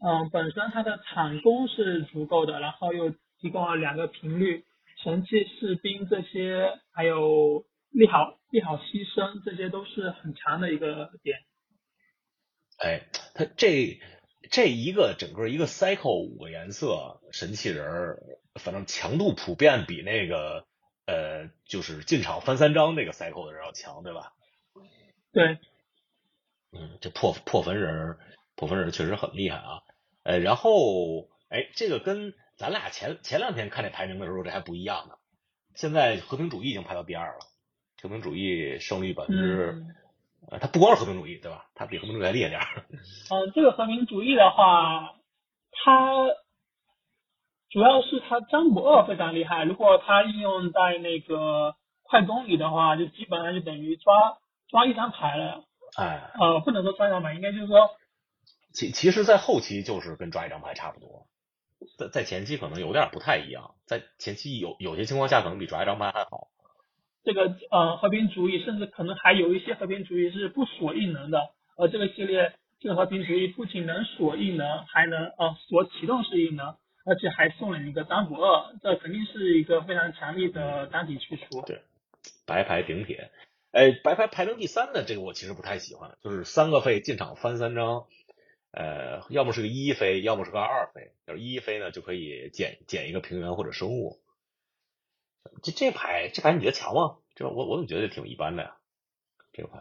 [0.00, 3.10] 嗯，本身它的产攻是足够的，然后又
[3.40, 4.64] 提供了两个频率，
[5.02, 11.40] 神器士兵这些，还有利好利好牺牲，这些都是很强的一个点。
[12.78, 13.98] 哎，他这
[14.50, 18.18] 这一个整个一个 cycle 五个颜色神器人，
[18.54, 20.66] 反正强度普遍比那个
[21.06, 24.32] 呃，就是进场翻三张那个 cycle 的人要强，对吧？
[25.32, 25.58] 对，
[26.72, 28.18] 嗯，这破破坟人，
[28.56, 29.82] 破坟人确实很厉害啊。
[30.22, 35.14] 呃，然后哎，这个跟咱俩前前两天看这排名的时候，这还不一样呢。
[35.74, 37.46] 现在和平主义已经排到第二了，
[38.02, 39.94] 和平主义胜率百分之，嗯
[40.50, 41.66] 呃，它不光是和平主义，对吧？
[41.74, 42.86] 它比和平主义还厉害点儿。
[43.30, 45.14] 嗯，这个和平主义的话，
[45.84, 46.26] 它
[47.70, 49.64] 主要是它占卜二非常厉害。
[49.64, 54.38] 如果它应用在那个快攻里的话，就基本上就等于抓
[54.68, 55.64] 抓一张牌了。
[55.96, 57.90] 哎，呃，不能说抓一张牌，应该就是说，
[58.72, 61.26] 其其实，在后期就是跟抓一张牌差不多，
[61.98, 66.48] 在在前期可能有点不太一样，在前期有有些情况下可能比抓一张牌还好。
[67.28, 71.50] 这个呃和平主义，甚至可能还有一些和平主义是不锁异能的。
[71.76, 76.74] 而这个系列，这个和平主义不仅能锁异能，还能呃锁启动式异能，
[77.04, 81.60] 而且还送了一个单补二，这肯定是一个非常强力的单体去除。
[81.66, 81.82] 对
[82.46, 83.30] 白牌顶铁，
[83.72, 88.06] 哎，白牌排名第三的这个我其实不太喜欢，就是三个费进场翻三张，
[88.72, 91.12] 呃，要么是个一飞，要么是个二飞。
[91.26, 94.16] 要是一飞呢，就可以捡捡一个平原或者生物。
[95.62, 97.16] 这这牌这牌你觉得强吗？
[97.34, 98.72] 这我我怎么觉得挺一般的呀？
[99.52, 99.78] 这个牌，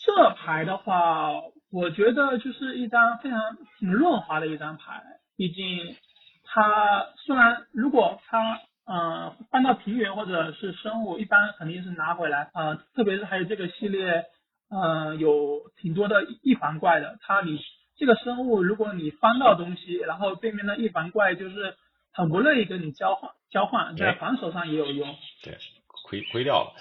[0.00, 1.32] 这牌的话，
[1.70, 3.40] 我觉得就是一张非常
[3.78, 5.02] 挺润滑的一张牌。
[5.36, 5.96] 毕竟
[6.44, 12.50] 它虽然如果它嗯搬到平原或者是生物，一般肯定是拿回来。
[12.54, 14.24] 呃，特别是还有这个系列，
[14.70, 17.18] 呃，有挺多的一环怪的。
[17.20, 17.58] 它你
[17.96, 21.76] 这个生物，如果你翻到东西，然后对面的一环怪就是
[22.18, 25.14] 很不乐意跟你交换交换，在防守上也有用。
[25.44, 25.56] 对，
[26.02, 26.74] 亏亏掉了。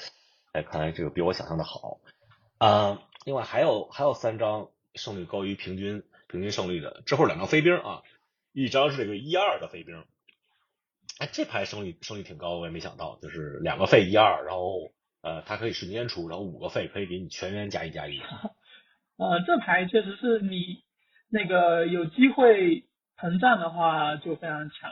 [0.51, 1.99] 哎，看来这个比我想象的好。
[2.57, 8.01] 啊、另外还有还有三张胜率高于平均平均胜率的，之后两张飞兵啊，
[8.51, 10.03] 一张是这个一二的飞兵。
[11.19, 18.19] 哎，这牌胜率胜率挺高，我也没想到，就是两个费一二，然后呃，它可以瞬间出，然后五个费可以给你全员加一加一。
[19.17, 20.83] 呃，这牌确实是你
[21.29, 22.86] 那个有机会
[23.19, 24.91] 膨胀的话就非常强。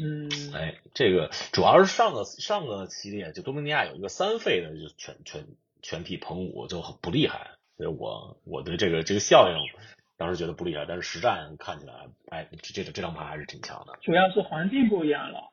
[0.00, 5.44] 嗯，哎，这个主要是上个上个系列就多米尼亚有一个三费的，就全全
[5.82, 9.56] 全体捧五就很不厉害，所以我我对这个这个效应
[10.16, 11.94] 当时觉得不厉害，但是实战看起来，
[12.30, 13.98] 哎，这这这张牌还是挺强的。
[14.02, 15.50] 主要是环境不一样了。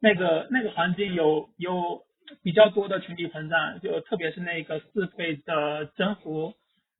[0.00, 2.04] 那个那个环境有有
[2.42, 6.54] 比较多的群体膨胀，就特别是那个四费的征服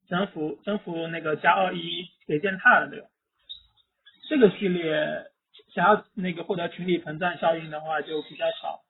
[0.08, 3.08] 征服征服那个加二一给践踏的那个
[4.28, 4.92] 这个系列，
[5.74, 8.80] 想要那个获得群体膨胀效应的话就比较少。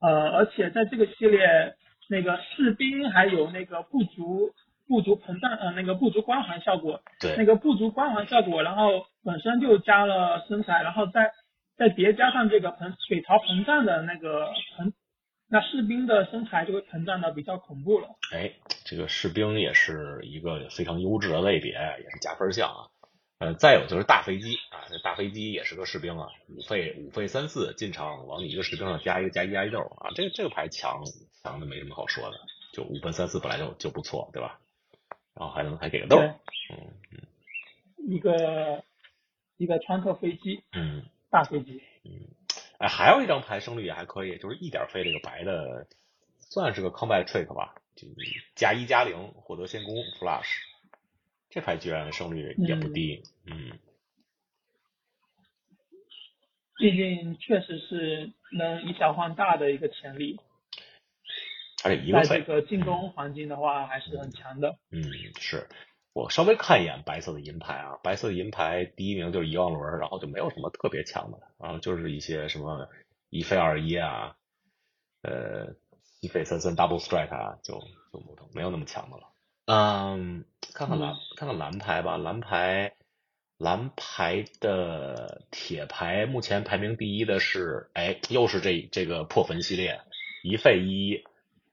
[0.00, 1.74] 呃，而且在这个系列，
[2.08, 4.52] 那个士兵还有那个不足
[4.86, 11.32] 不足膨胀呃那个不足光环效果，对那，个不足光环效果，然后本身就加了身材，然后再
[11.76, 14.92] 再叠加上这个膨水槽膨胀的那个膨，
[15.50, 18.08] 那士兵的身材就会膨胀的比较恐怖了。
[18.32, 18.52] 哎，
[18.84, 22.86] 这个士兵也是一个非常优质的类别，也是加分项啊。
[23.38, 31.04] 呃，再有就是大飞机啊，这大飞机也是个士兵啊，五费五费三四进场往你一个士兵上加一个加一加一豆啊，这个这个牌强
[31.42, 32.40] 强的没什么好说的，
[32.72, 34.58] 就五分三四本来就就不错，对吧？
[35.34, 36.36] 然后还能还给个豆，嗯
[37.12, 38.82] 嗯一个
[39.56, 41.80] 一个穿透飞机，嗯大飞机。
[42.04, 42.10] 嗯
[42.78, 45.86] 哎，还有一张牌胜率也还可以，就是一点费这个白的，
[46.38, 48.08] 算是个 combat trick 吧，就
[48.56, 50.46] 加一加零获得先攻 flash，
[51.50, 53.78] 这牌居然胜率也不低，嗯
[56.76, 60.38] 毕竟确实是能以小换大的一个潜力，
[61.82, 64.78] 而且一个费，在这个进攻环境的话还是很强的。
[64.90, 65.02] 嗯，
[65.40, 65.66] 是
[66.12, 72.88] 我稍微看一眼白色的银牌啊，白色的银牌第一名就是遗忘轮，然后就没有什么特别强的了，然后就是一些什么
[73.30, 74.36] 一费二一啊，
[75.22, 75.74] 呃，
[76.20, 77.80] 一费三三 double strike 啊，就
[78.12, 78.22] 就
[78.54, 79.32] 没有那么强的了。
[79.70, 82.94] 嗯，看看蓝看看蓝牌吧，蓝牌
[83.58, 90.00] 蓝牌的铁牌目前排名第一的是，哎，又是这这个破坟系列，
[90.42, 91.22] 一费一，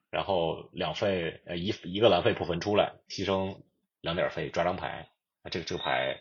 [0.09, 3.59] 然后两费呃一一个蓝费破坟出来，牺牲
[4.01, 5.07] 两点费抓张牌，
[5.43, 6.19] 啊这个这个牌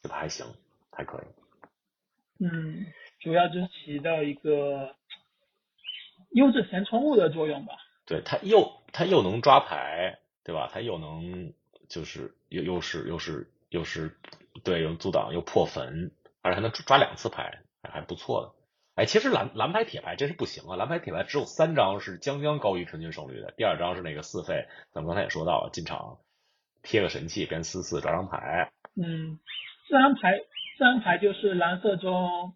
[0.00, 0.46] 这个牌还行，
[0.90, 2.42] 还可以。
[2.42, 2.86] 嗯，
[3.20, 4.94] 主要就是起到一个
[6.30, 7.74] 优质填充物的作用吧。
[8.06, 10.18] 对，它又它又能抓牌，
[10.48, 10.70] 对吧？
[10.72, 11.52] 他又能
[11.90, 14.16] 就是又又是又是又是
[14.64, 18.54] 对，又阻挡又破坟，而且还能抓两次牌，还还不错的。
[18.94, 20.74] 哎，其实蓝蓝牌铁牌真是不行啊！
[20.76, 26.16] 蓝牌铁牌只有三张是将将高于平均胜率的，第二张是那个四费，咱们刚才也说到了，进场
[26.82, 28.72] 贴个神器变四四抓张牌。
[28.96, 29.38] 嗯，
[29.86, 30.38] 自然牌
[30.78, 32.54] 自然牌就是蓝色中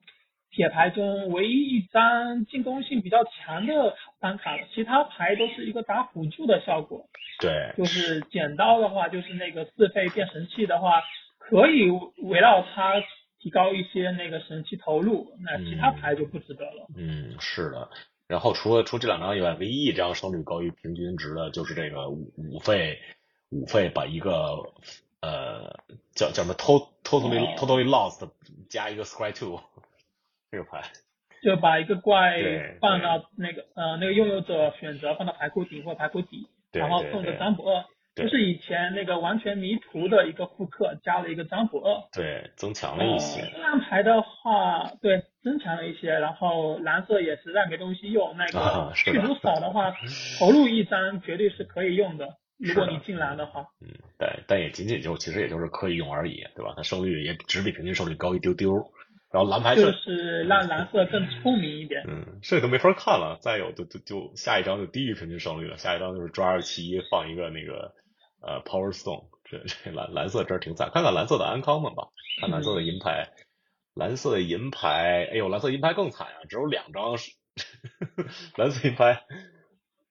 [0.53, 7.07] 铁牌中唯一一张进攻性比较强的单卡了，其他牌都是一个打辅助的效果。
[7.41, 11.03] 对，就是剪刀的话，就是那个四费变神器的话，
[11.39, 11.91] 可以
[12.23, 13.03] 围绕它
[13.41, 16.87] 提高一些那个神器投入，那其他牌就不值得了。
[16.97, 17.89] 嗯，是的。
[18.29, 22.99] 然后除了除这两张以外，唯一一张胜率高于平均值的就是这个五五费
[23.51, 24.73] 五费把一个
[25.21, 25.81] 呃
[26.15, 28.31] 叫叫什么 to totally 哦 totally lost
[28.71, 29.61] 加一个 scry two
[30.53, 30.83] 这个牌。
[31.43, 32.39] 就把一个怪
[32.81, 37.85] 放到那个呃那个拥有者选择放到牌库顶或牌库底，然后送个占卜二，
[38.15, 41.97] 就是以前那个完全迷途的一个复刻，加了一个占卜二。
[42.13, 43.41] 对，增强了一些。
[43.53, 49.93] 这张牌的话，对增强了一些，然后蓝色也实在没东西用，那个去除扫的话，
[50.39, 52.29] 投入一张绝对是可以用的。
[52.57, 56.75] 如果你进蓝的话，嗯，对但也仅仅就其实也就是可以用而已，对吧？
[56.77, 58.93] 它胜率也只比平均胜率高一丢丢。
[59.33, 62.05] 然后蓝牌就是让蓝色更聪明一点。
[62.07, 63.39] 嗯，这都没法看了。
[63.41, 67.95] 再有就就就下一张就低于平均胜率了，下一张就是抓二七一放一个那个
[68.43, 70.91] 呃 Power Stone，这这蓝蓝色真是挺惨。
[70.93, 72.09] 看看蓝色的安康们吧，
[72.41, 73.31] 看蓝色的银牌，
[73.95, 77.33] 蓝色的银牌，哎呦，蓝色银牌更惨啊，只有两张是
[78.57, 79.23] 蓝色银牌，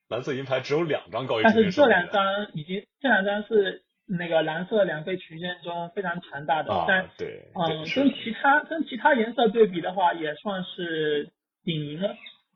[0.09, 1.95] 蓝色银牌只有两张高于平但是均胜率的。
[1.95, 3.83] 这两张已经这两张是
[4.17, 11.31] 那个蓝色两费曲线中非常强大的，啊但，对，嗯跟其他跟其他颜色对比的话，也算是
[11.63, 12.15] 顶赢了。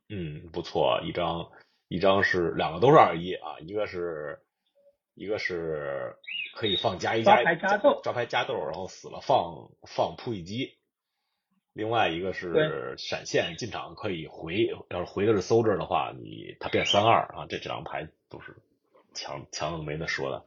[0.09, 1.49] 嗯，不错，一张
[1.87, 4.39] 一张是两个都是二一啊，一个是
[5.13, 6.15] 一个是
[6.55, 10.73] 可以放加一抓加牌加豆抓牌加豆，然后死了放放扑一击。
[11.73, 18.57] 另外一个是闪现进场可以回，要是回的是 soldier 的话，你它变三二啊，这这张牌都是
[19.13, 20.45] 强强的没得说的。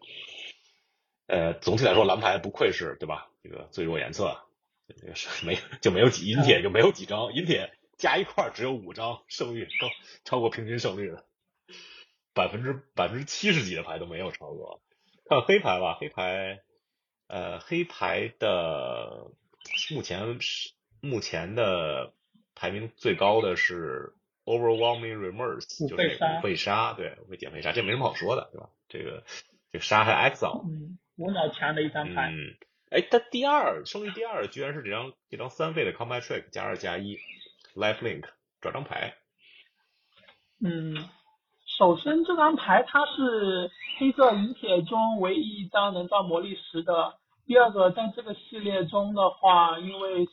[1.28, 3.30] 呃，总体来说，蓝牌不愧是对吧？
[3.42, 4.40] 这个最弱颜色，
[4.88, 9.88] 这个是没就没有几银铁就没有几张，银铁加一块儿只有五张，胜率高
[10.24, 11.24] 超过平均胜率的，
[12.32, 14.82] 百分之百分之七十几的牌都没有超过。
[15.28, 16.62] 看黑牌吧，黑牌，
[17.26, 19.30] 呃，黑牌的
[19.94, 20.72] 目前是
[21.02, 22.14] 目前的
[22.54, 24.14] 排名最高的是
[24.46, 28.70] Overwhelming Remorse，就是被杀五费杀，对，五费减被杀，这没什么好说的，对吧？
[28.88, 29.24] 这个
[29.70, 32.30] 这个杀还 Exile，嗯，无脑强的一张牌。
[32.30, 32.56] 嗯，
[32.90, 37.18] 哎，他第二胜率第二居然是这张这张三费的 Combat Trick 加二加一
[37.74, 38.24] Life Link
[38.60, 39.14] 转张牌，
[40.64, 40.96] 嗯，
[41.78, 47.18] 首先这张牌它是黑色银铁中唯一一张能造魔力石的。
[47.46, 50.24] 第二个，在这个系列中的话，因为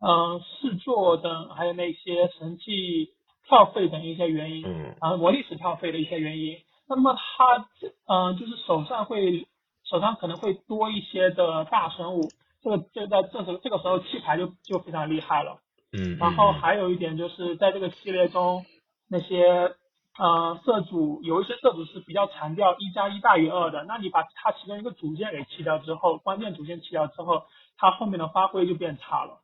[0.00, 3.14] 嗯、呃试作等还有那些神器
[3.48, 7.68] 跳费等一些原因，嗯然后魔力石跳费的一些原因，那么它
[8.06, 9.46] 嗯、呃就是手上会
[9.88, 12.28] 手上可能会多一些的大生物，
[12.62, 15.60] 这个就在这时这个时候弃牌就就非常厉害了。
[15.92, 18.66] 嗯，然后嗯还有一点就是在这个系列中，
[19.08, 19.76] 那些
[20.18, 27.44] 呃色组有一些色组是比较强调一加一大于二的，那你把它其中一个组件给弃掉之后，关键组件弃掉之后，
[27.78, 29.40] 它后面的发挥就变差了。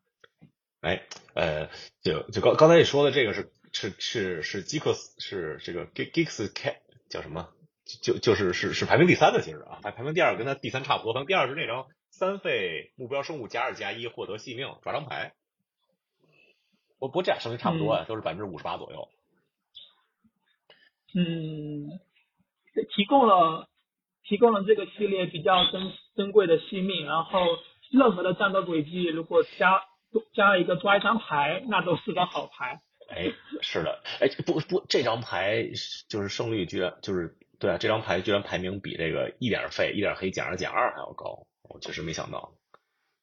[0.81, 1.03] 哎，
[1.35, 1.69] 呃，
[2.03, 6.79] 就就刚刚才你说的这个是是是是 Gix 是这个 Gix Cat
[7.09, 7.49] 叫什么？
[8.01, 15.35] 就就是是是排名第三的，其实啊，排排名第二跟他第三差不多，排名第二是那张三费目标生物加二加一获得细命抓张牌。
[16.99, 19.09] 我不过这俩胜率差不多啊，都是百分之五十八左右。
[21.15, 21.99] 嗯，
[22.95, 23.69] 提供了
[24.23, 27.41] 提供了这个系列比较珍珍贵的细命，然后
[27.91, 29.83] 任何的战斗轨迹如果加
[30.33, 32.81] 加了一个抓一张牌，那都是张好牌。
[33.09, 35.65] 哎，是的，哎，不不，这张牌
[36.09, 42.55] 就是胜率居然就是对啊，这张牌居然排名比这个一点费一点黑减二减二还要高，我确实没想到，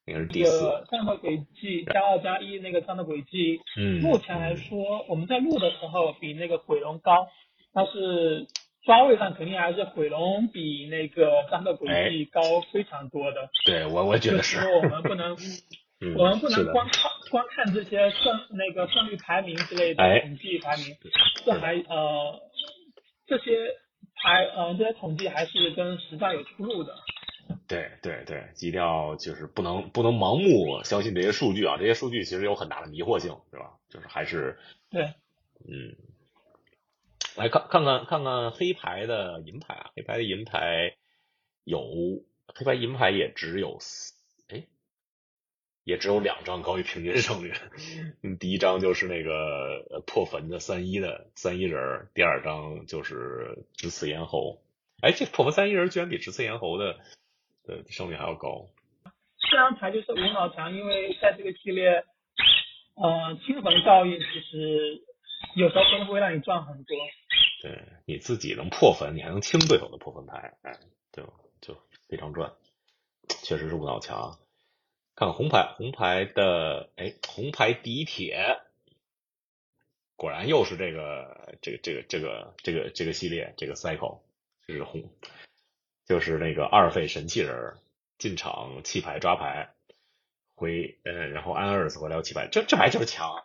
[0.05, 0.59] 应该是第四。
[0.59, 7.27] 这个战斗轨迹加二加一那个战斗轨迹，嗯，目前来说，我们在录的时候比那个鬼龙高，
[7.73, 8.47] 但是
[8.85, 13.49] 抓位上肯定还是毁龙比那个三个轨哎迹高非常多的。
[13.65, 15.35] 对我我觉得是就，是我们不能，
[15.99, 20.95] 嗯我们不能光看光看这些胜那个胜率排名之类的哎统计排名，
[21.45, 22.39] 这还呃
[23.27, 23.51] 这些
[24.23, 26.95] 排呃这些统计还是跟实战有出入的。
[27.67, 33.73] 对对对，一定要就是不能不能盲目相信这些数据啊，这些数据其实有很大的迷惑性，对吧？
[33.89, 34.59] 就是还是
[34.91, 35.03] 对，
[35.67, 35.95] 嗯，
[37.35, 40.95] 来看看看看看黑牌的银牌啊，黑牌的银牌
[41.63, 41.81] 有
[42.53, 44.18] 黑牌银牌也只有四哎，
[45.89, 47.51] 也只有两张高于平均胜率。
[48.21, 54.61] 嗯，第一张就是那个呃破坟的三一的三一人儿，第二张就是直刺咽喉。
[55.01, 56.99] 哎，这破坟三一人居然比直刺咽喉的
[57.63, 58.67] 的胜率还要高。
[59.49, 62.05] 这张牌就是无脑强，因为在这个系列，
[62.95, 65.01] 呃，清魂效应其实
[65.55, 66.95] 有时候真的会让你赚很多。
[67.63, 70.77] 对，你自己能破坟，你还能清对手的破坟牌，哎，
[71.11, 71.23] 就
[71.61, 71.75] 就
[72.07, 72.53] 非常赚，
[73.43, 74.37] 确实是无脑强。
[75.19, 78.61] 看看红牌，红牌的，哎，红牌第一铁，
[80.15, 84.19] 果然又是这个这个这个这个这个这个系列这个 cycle，
[84.65, 85.09] 就是红，
[86.05, 87.77] 就是那个二费神器人儿
[88.17, 89.73] 进场弃牌抓牌，
[90.55, 93.43] 回呃，然后安二斯回来要弃牌，这这牌就是强，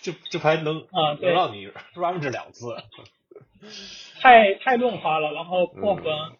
[0.00, 2.76] 这这牌能啊能让你 run 这两次。
[4.20, 6.36] 太太润滑了，然后破分，嗯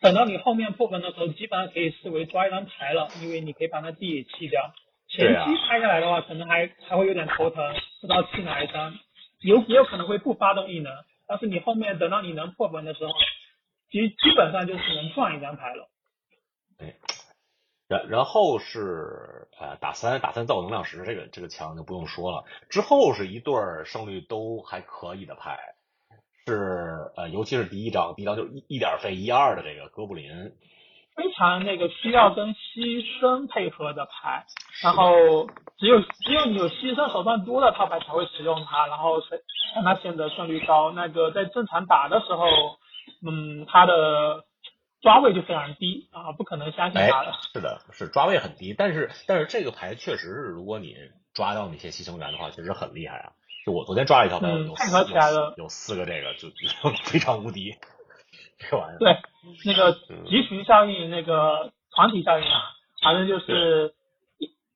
[0.00, 4.72] 等到你后面破分的时候，基本上可以视为抓一张牌了，因为你可以把那地也弃掉。
[5.08, 8.94] 前期拍下来的话，可能还还会有点头疼，不知道弃哪一张，
[9.40, 10.92] 有也有可能会不发动异能，
[11.26, 13.12] 但是你后面等到你能破分的时候，
[13.90, 15.88] 其实基本上就是能赚一张牌了。
[17.88, 25.58] 然然后是呃打三打三造能量石这个这个强就不用说了，之后是一对儿胜率都还可以的牌，
[26.52, 30.52] 是呃尤其是第一张，第一张就是一一点费一二的这个哥布林，
[31.14, 34.44] 非常那个需要跟牺牲配合的牌，
[34.82, 35.46] 然后
[35.78, 39.36] 只有只有你有牺牲手段多的套牌才会使用它，然后才
[39.74, 40.90] 让它显得胜率高。
[40.92, 42.46] 那个在正常打的时候，
[43.26, 44.44] 嗯，它的
[45.00, 47.32] 抓位就非常低啊，不可能相信哎它的。
[47.52, 50.96] 是的，是抓位很低，但是但是这个牌确实是，如果你
[51.34, 53.32] 抓到那些牺牲员的话，确实很厉害啊。
[53.64, 57.74] 就我昨天抓了一套牌，有嗯配合四起来了有有四个这个就就非常无敌，
[58.58, 58.98] 这玩意儿。
[58.98, 59.16] 对，
[59.64, 62.60] 那个嗯集群效应，那个团体效应啊，
[63.02, 63.94] 反正就是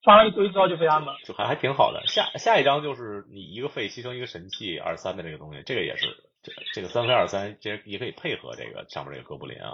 [0.03, 1.15] 抓了一堆之后就非常猛。
[1.25, 2.03] 就还还挺好的。
[2.07, 6.07] 下下一张就是你一个费牺牲一个神器二三的这个东西，这个也是
[6.43, 9.73] 这这个三费二三，这也可以配合这个上面这个哥布林啊。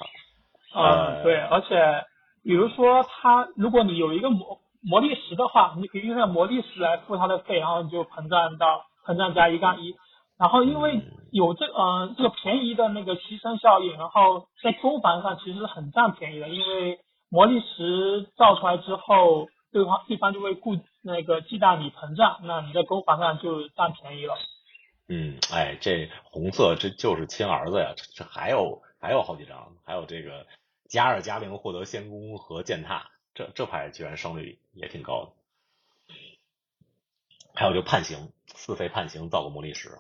[0.75, 2.05] 呃嗯，对，而且
[2.45, 9.97] 比如说他，如果你有一个魔魔力石的话，你可以用那个魔力石来付它的费，然后你就膨胀到膨胀加一杠一。
[10.37, 11.01] 然后因为
[11.33, 17.01] 有这呃这个便宜的那个牺牲效应，然后在攻防上其实很占便宜的，因为
[17.31, 24.37] 魔力石造出来之后，对方对方就会顾那个忌惮你膨胀，那你在攻防上就占便宜了。
[25.09, 30.47] 嗯，哎，这红色这就是亲儿子呀，这这还有还有好几张，还有这个
[30.89, 35.33] 加二加零获得先攻和践踏，这这牌居然胜率也挺高的。
[37.55, 39.91] 还有就判刑，四费判刑造个魔力石，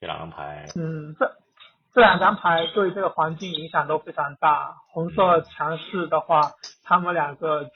[0.00, 1.36] 这两张牌嗯，这
[1.94, 4.76] 这两张牌对这个环境影响都非常大。
[4.92, 6.52] 红色强势的话，
[6.84, 7.70] 他们两个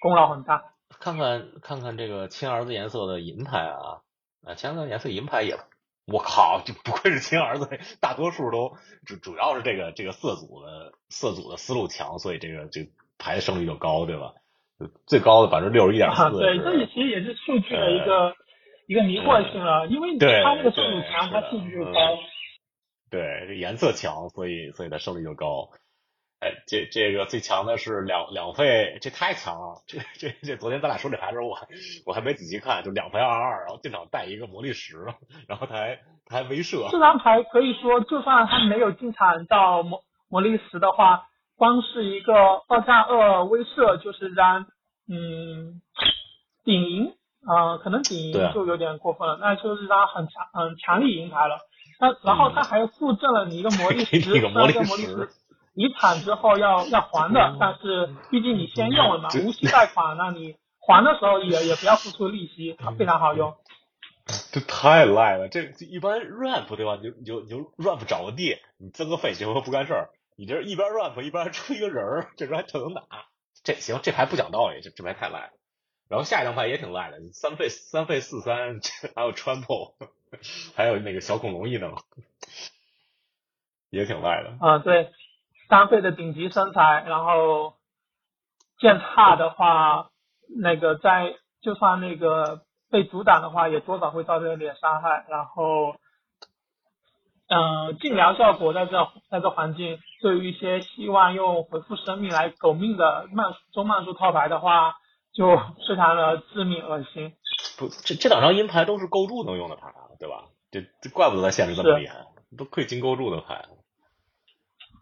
[0.00, 0.64] 功劳很大。
[1.00, 4.00] 看看看看这个亲儿子颜色的银牌啊，
[4.46, 5.56] 啊，亲儿子颜色银牌也，
[6.06, 7.68] 我靠，就不愧是亲儿子，
[8.00, 8.76] 大多数都
[9.06, 14.32] 主主要是这个这个色组的色组的思路强，所以这个这个牌的胜率就高，对吧？
[15.06, 18.34] 最高的百分之六十一点啊，四，对，这也其实也是数据的一个、
[18.86, 22.18] 一个迷惑性了，因为对它那个数据对强，它是的数据就嗯高。
[23.10, 25.70] 对，这颜色强，所以所以它胜率就高。
[26.40, 29.82] 哎，这这个最强的是两两费，这太强了。
[29.86, 31.66] 这这这，昨天咱俩说这牌的时候，我还
[32.04, 34.96] 我还没仔细看，就两费二二，然后进场带一个魔力石，
[35.48, 36.90] 然后他还他还威慑。
[36.90, 42.34] 这张牌可以说，就算他没有进场到魔魔力石的话，光是一个
[42.68, 44.66] 二战二威慑，就是让
[45.08, 45.80] 嗯
[46.64, 47.14] 顶赢，
[47.46, 51.58] 呃，可能顶就有点过分了，那就是他很强很强力银牌了。
[52.00, 54.18] 那然后他还附赠了你一个魔力 石，
[54.48, 55.28] 魔力魔力石石
[55.74, 63.54] 遗产之后要要还的，但是毕竟你先用了嘛，无息贷款，那你还的时候也也不要付出利息，它非常好用。
[64.52, 66.98] 这太赖了，这这一般 rap 对吧？
[67.02, 70.10] 你就你就你就 rap 找个地，你增个费，结果不干事儿。
[70.36, 73.02] 你这一边 rap 一边出一个人儿，这时候还特能打。
[73.62, 75.50] 这行，这牌不讲道理，这这牌太赖了。
[76.08, 78.80] 然后下一张牌也挺赖的，三费三费四三，
[79.16, 79.94] 还有穿透，
[80.76, 81.94] 还有那个小恐龙异能。
[83.90, 84.56] 也挺赖的。
[84.60, 85.12] 啊、对，
[85.68, 87.74] 三费的顶级身材，然后
[88.80, 90.10] 剑踏的话，
[90.60, 95.24] 那个在就算那个被阻挡的话，也多少会造成一点伤害。
[95.28, 95.94] 然后，
[97.48, 104.96] 嗯、呃，近疗效果在这在这环境，对于一些希望用回复生命来苟命的慢中慢速套牌的话，
[105.34, 105.56] 就
[105.86, 107.34] 非常的致命恶心。
[107.76, 110.48] 不，这这两张银牌都是构筑能用的牌啊，对吧？
[110.70, 112.24] 这这怪不得他限制这么厉害，
[112.56, 113.66] 都可以进构筑的牌。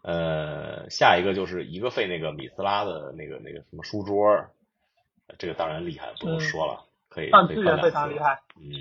[0.03, 4.49] 呃，下一个就是一个费那个米斯拉的那个那个什么书桌，
[5.37, 8.41] 这个当然厉害，不用说了，可以放可以放两资源非常次厉害。
[8.57, 8.73] 嗯，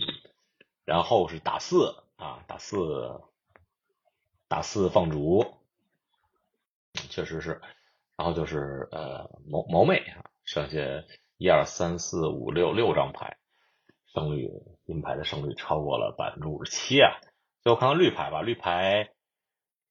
[0.85, 3.21] 然后是打四啊，打四，
[4.49, 5.47] 打四放逐，
[7.09, 7.61] 确实是。
[8.17, 10.79] 然后就是呃毛毛妹啊，剩下
[11.39, 13.37] 一二三四五六六张牌，
[14.13, 14.49] 胜率
[14.87, 17.13] 银牌的胜率超过了百分之五十七啊。
[17.63, 19.11] 最后看看绿牌吧，绿牌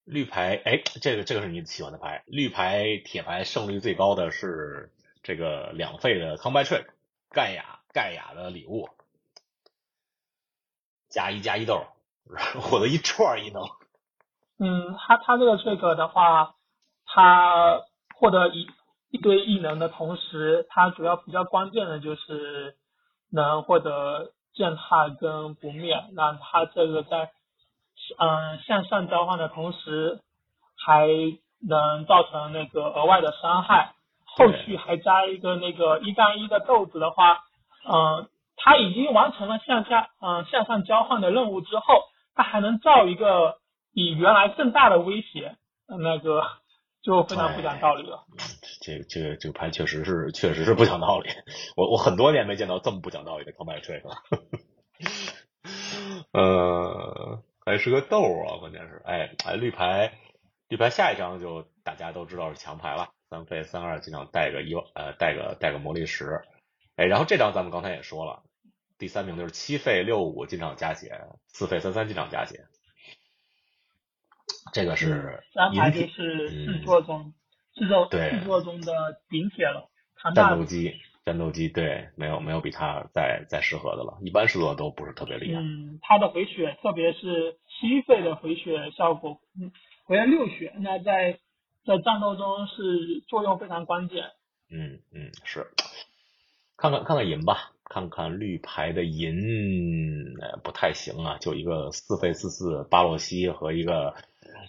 [0.03, 4.91] 绿牌，哎，这个这个是你喜欢的牌，绿牌铁牌胜率最高的是
[5.23, 6.85] 这个两费的康拜 trick
[7.29, 8.89] 盖亚盖亚的礼物，
[11.09, 11.85] 加一加一豆，
[12.61, 13.63] 获得一串异能。
[14.57, 16.55] 嗯，他他这个 trick 的话，
[17.05, 17.81] 他
[18.15, 18.67] 获得一
[19.11, 22.75] 一堆异能的同时，他主要比较关键的就是
[23.31, 27.29] 能获得践踏跟不灭，那他这个在
[28.17, 30.19] 嗯向上交换的同时，
[30.83, 31.07] 还
[31.67, 33.93] 能造成那个额外的伤害。
[34.33, 37.43] 后续还加一个那个一杠一的豆子的话，
[37.85, 42.03] 嗯，他已经完成了向下嗯向上交换的任务之后，
[42.33, 43.57] 他还能造一个
[43.93, 45.57] 比原来更大的威胁，
[45.99, 46.45] 那个
[47.01, 48.25] 就非常不讲道理了。
[48.81, 51.29] 这个这个这个牌确实是确实是不讲道理，
[51.75, 54.17] 我我很多年没见到这么不讲道理的 comeback trick 了。
[56.31, 60.13] 呃，还是个豆啊，关键是，哎哎，绿牌
[60.67, 66.41] 绿牌下一张就大家都知道是强牌了，三费三二进场带个一万呃带个带个魔力石，
[66.95, 68.43] 哎，然后这张咱们刚才也说了，
[68.97, 72.65] 第三名就是七费六五进场加血，四费三三进场加血，
[74.73, 77.33] 这个是三排就是嗯制作中
[77.73, 79.89] 制作对制作中的顶铁了，
[80.35, 80.93] 战斗机，
[81.25, 85.61] 战斗机，对，没有没有比它再再适合的了，一般制作都不是特别厉害。
[85.61, 89.71] 嗯，它的回血，特别是七费的回血效果，嗯，
[90.05, 91.39] 回了六血，那在
[91.85, 94.31] 在战斗中是作用非常关键。
[94.69, 95.67] 嗯嗯，是，
[96.77, 99.35] 看看看看银吧，看看绿牌的银，
[100.41, 104.13] 呃，不太行啊，就一个四费四四巴洛西和一个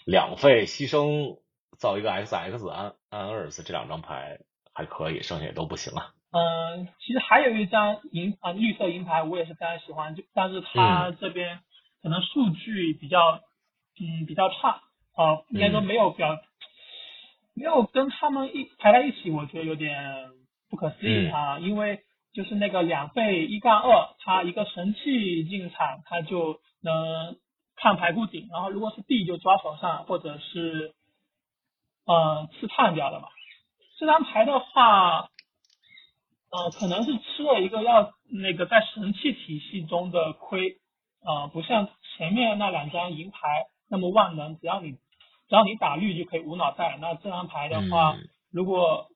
[0.04, 1.38] 两费牺牲
[1.78, 4.40] 造一个 XX 安安厄尔斯这两张牌
[4.74, 6.12] 还可以，剩下也都不行啊。
[6.32, 11.16] 嗯，其实还有一张银啊绿色银牌，我也是非常喜欢，就但是它嗯。
[11.20, 11.60] 这边
[12.02, 13.40] 可能数据比较
[14.00, 14.80] 嗯比较差
[15.14, 15.84] 啊、应该说嗯。
[15.84, 16.40] 没有表、
[17.54, 20.30] 没有跟他们一排在一起，我觉得有点
[20.70, 21.30] 不可思议嗯。
[21.30, 22.00] 啊，因为
[22.32, 27.36] 就是那个两倍一杠二，它一个神器进场，它就能
[27.76, 30.94] 看牌库顶，然后如果是 D 就抓手上，或者是
[32.06, 33.28] 呃刺探掉的嘛。
[33.98, 35.28] 这张牌的话，
[36.50, 40.78] 呃，可能是吃了一个要那个在神器体系中的亏，
[41.24, 43.38] 呃，不像前面那两张银牌
[43.88, 44.98] 那么万能，只要你只
[45.54, 46.96] 要你打绿就可以无脑带。
[47.00, 49.06] 那这张牌的话，嗯如果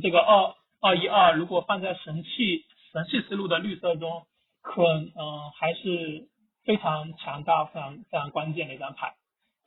[0.00, 4.26] 这个二二一二如果放在神器神器思路的绿色中，
[4.62, 6.28] 可嗯、呃还是
[6.64, 9.14] 非常强大、非常非常关键的一张牌，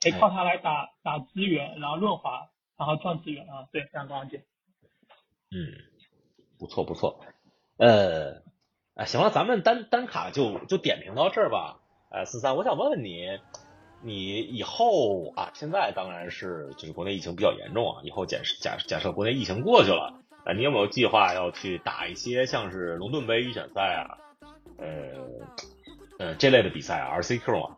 [0.00, 4.44] 可以靠它来打打资源，然后润滑，然后赚资源啊，对，非常关键。
[5.50, 5.70] 嗯，
[6.58, 7.20] 不错不错，
[7.78, 8.42] 呃，
[8.96, 11.80] 啊，行了，咱们单单卡就就点评到这儿吧。
[12.10, 13.38] 呃，四三，我想问问你，
[14.02, 24.18] 你以后啊，现在当然是就是国内疫情比较严重啊，以后假设假假设国内疫情过去了，呃，你有没有计划要去打一些像是龙盾杯预选赛啊，
[24.78, 24.86] 呃
[26.18, 27.76] 呃这类的比赛啊，RCQ 啊，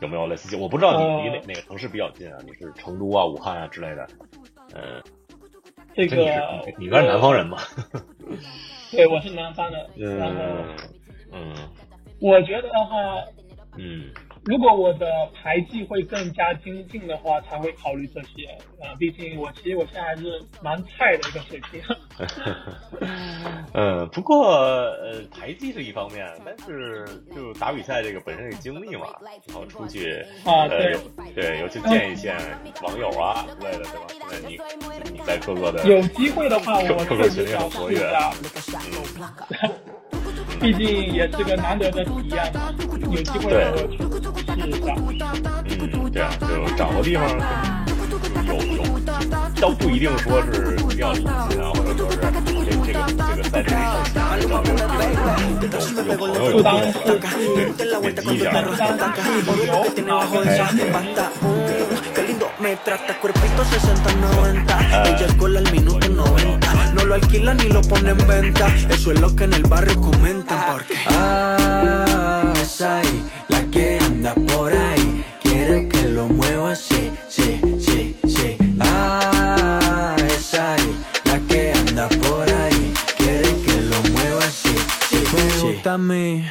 [0.00, 0.56] 有没有类似？
[0.56, 2.38] 我不知道你离哪呃哪个城市比较近啊？
[2.44, 4.06] 你是成都啊、武汉啊之类的？
[4.74, 5.02] 呃，
[5.94, 6.22] 这个是
[6.66, 7.58] 你你应该是南方人吧？
[8.90, 10.76] 对，我是南方的， 然后嗯
[11.32, 11.54] 嗯
[12.20, 13.16] 我觉得的话，
[13.78, 14.10] 嗯
[14.44, 18.46] 如果我的牌技会更加精进的话，才会考虑这些。
[18.82, 21.80] 啊、毕竟我其实我现在还是蛮菜的一个水平。
[23.72, 29.06] 呃，不过呃，牌技是一方面，但是就打比赛这个本身是经历嘛，
[29.46, 30.98] 然后出去呃啊对有
[31.34, 32.36] 对，尤其见一见
[32.82, 34.06] 网友啊之类的，对吧？
[34.28, 34.58] 那你
[35.12, 38.00] 你在各个的有机会的话，我各个群里活跃，
[40.60, 42.74] 毕竟也是个难得的体验嘛。
[43.10, 45.80] 有机会的话，我去就是找，嗯，
[46.12, 47.22] 对，就找个地方
[48.46, 48.82] 有有，
[49.60, 51.28] 倒不一定说是一定要离近
[51.60, 52.22] 啊，或者说是这
[52.82, 52.98] 这个
[53.32, 53.76] 这个在这里
[54.14, 54.48] 找个有
[56.16, 56.66] 朋友有地方，
[57.06, 57.10] 对，
[58.02, 58.44] 点击一下
[62.60, 63.12] ，me trata
[66.94, 69.98] no lo alquila ni lo pone en venta eso es lo que en el barrio
[70.00, 70.58] comentan
[86.12, 86.44] me.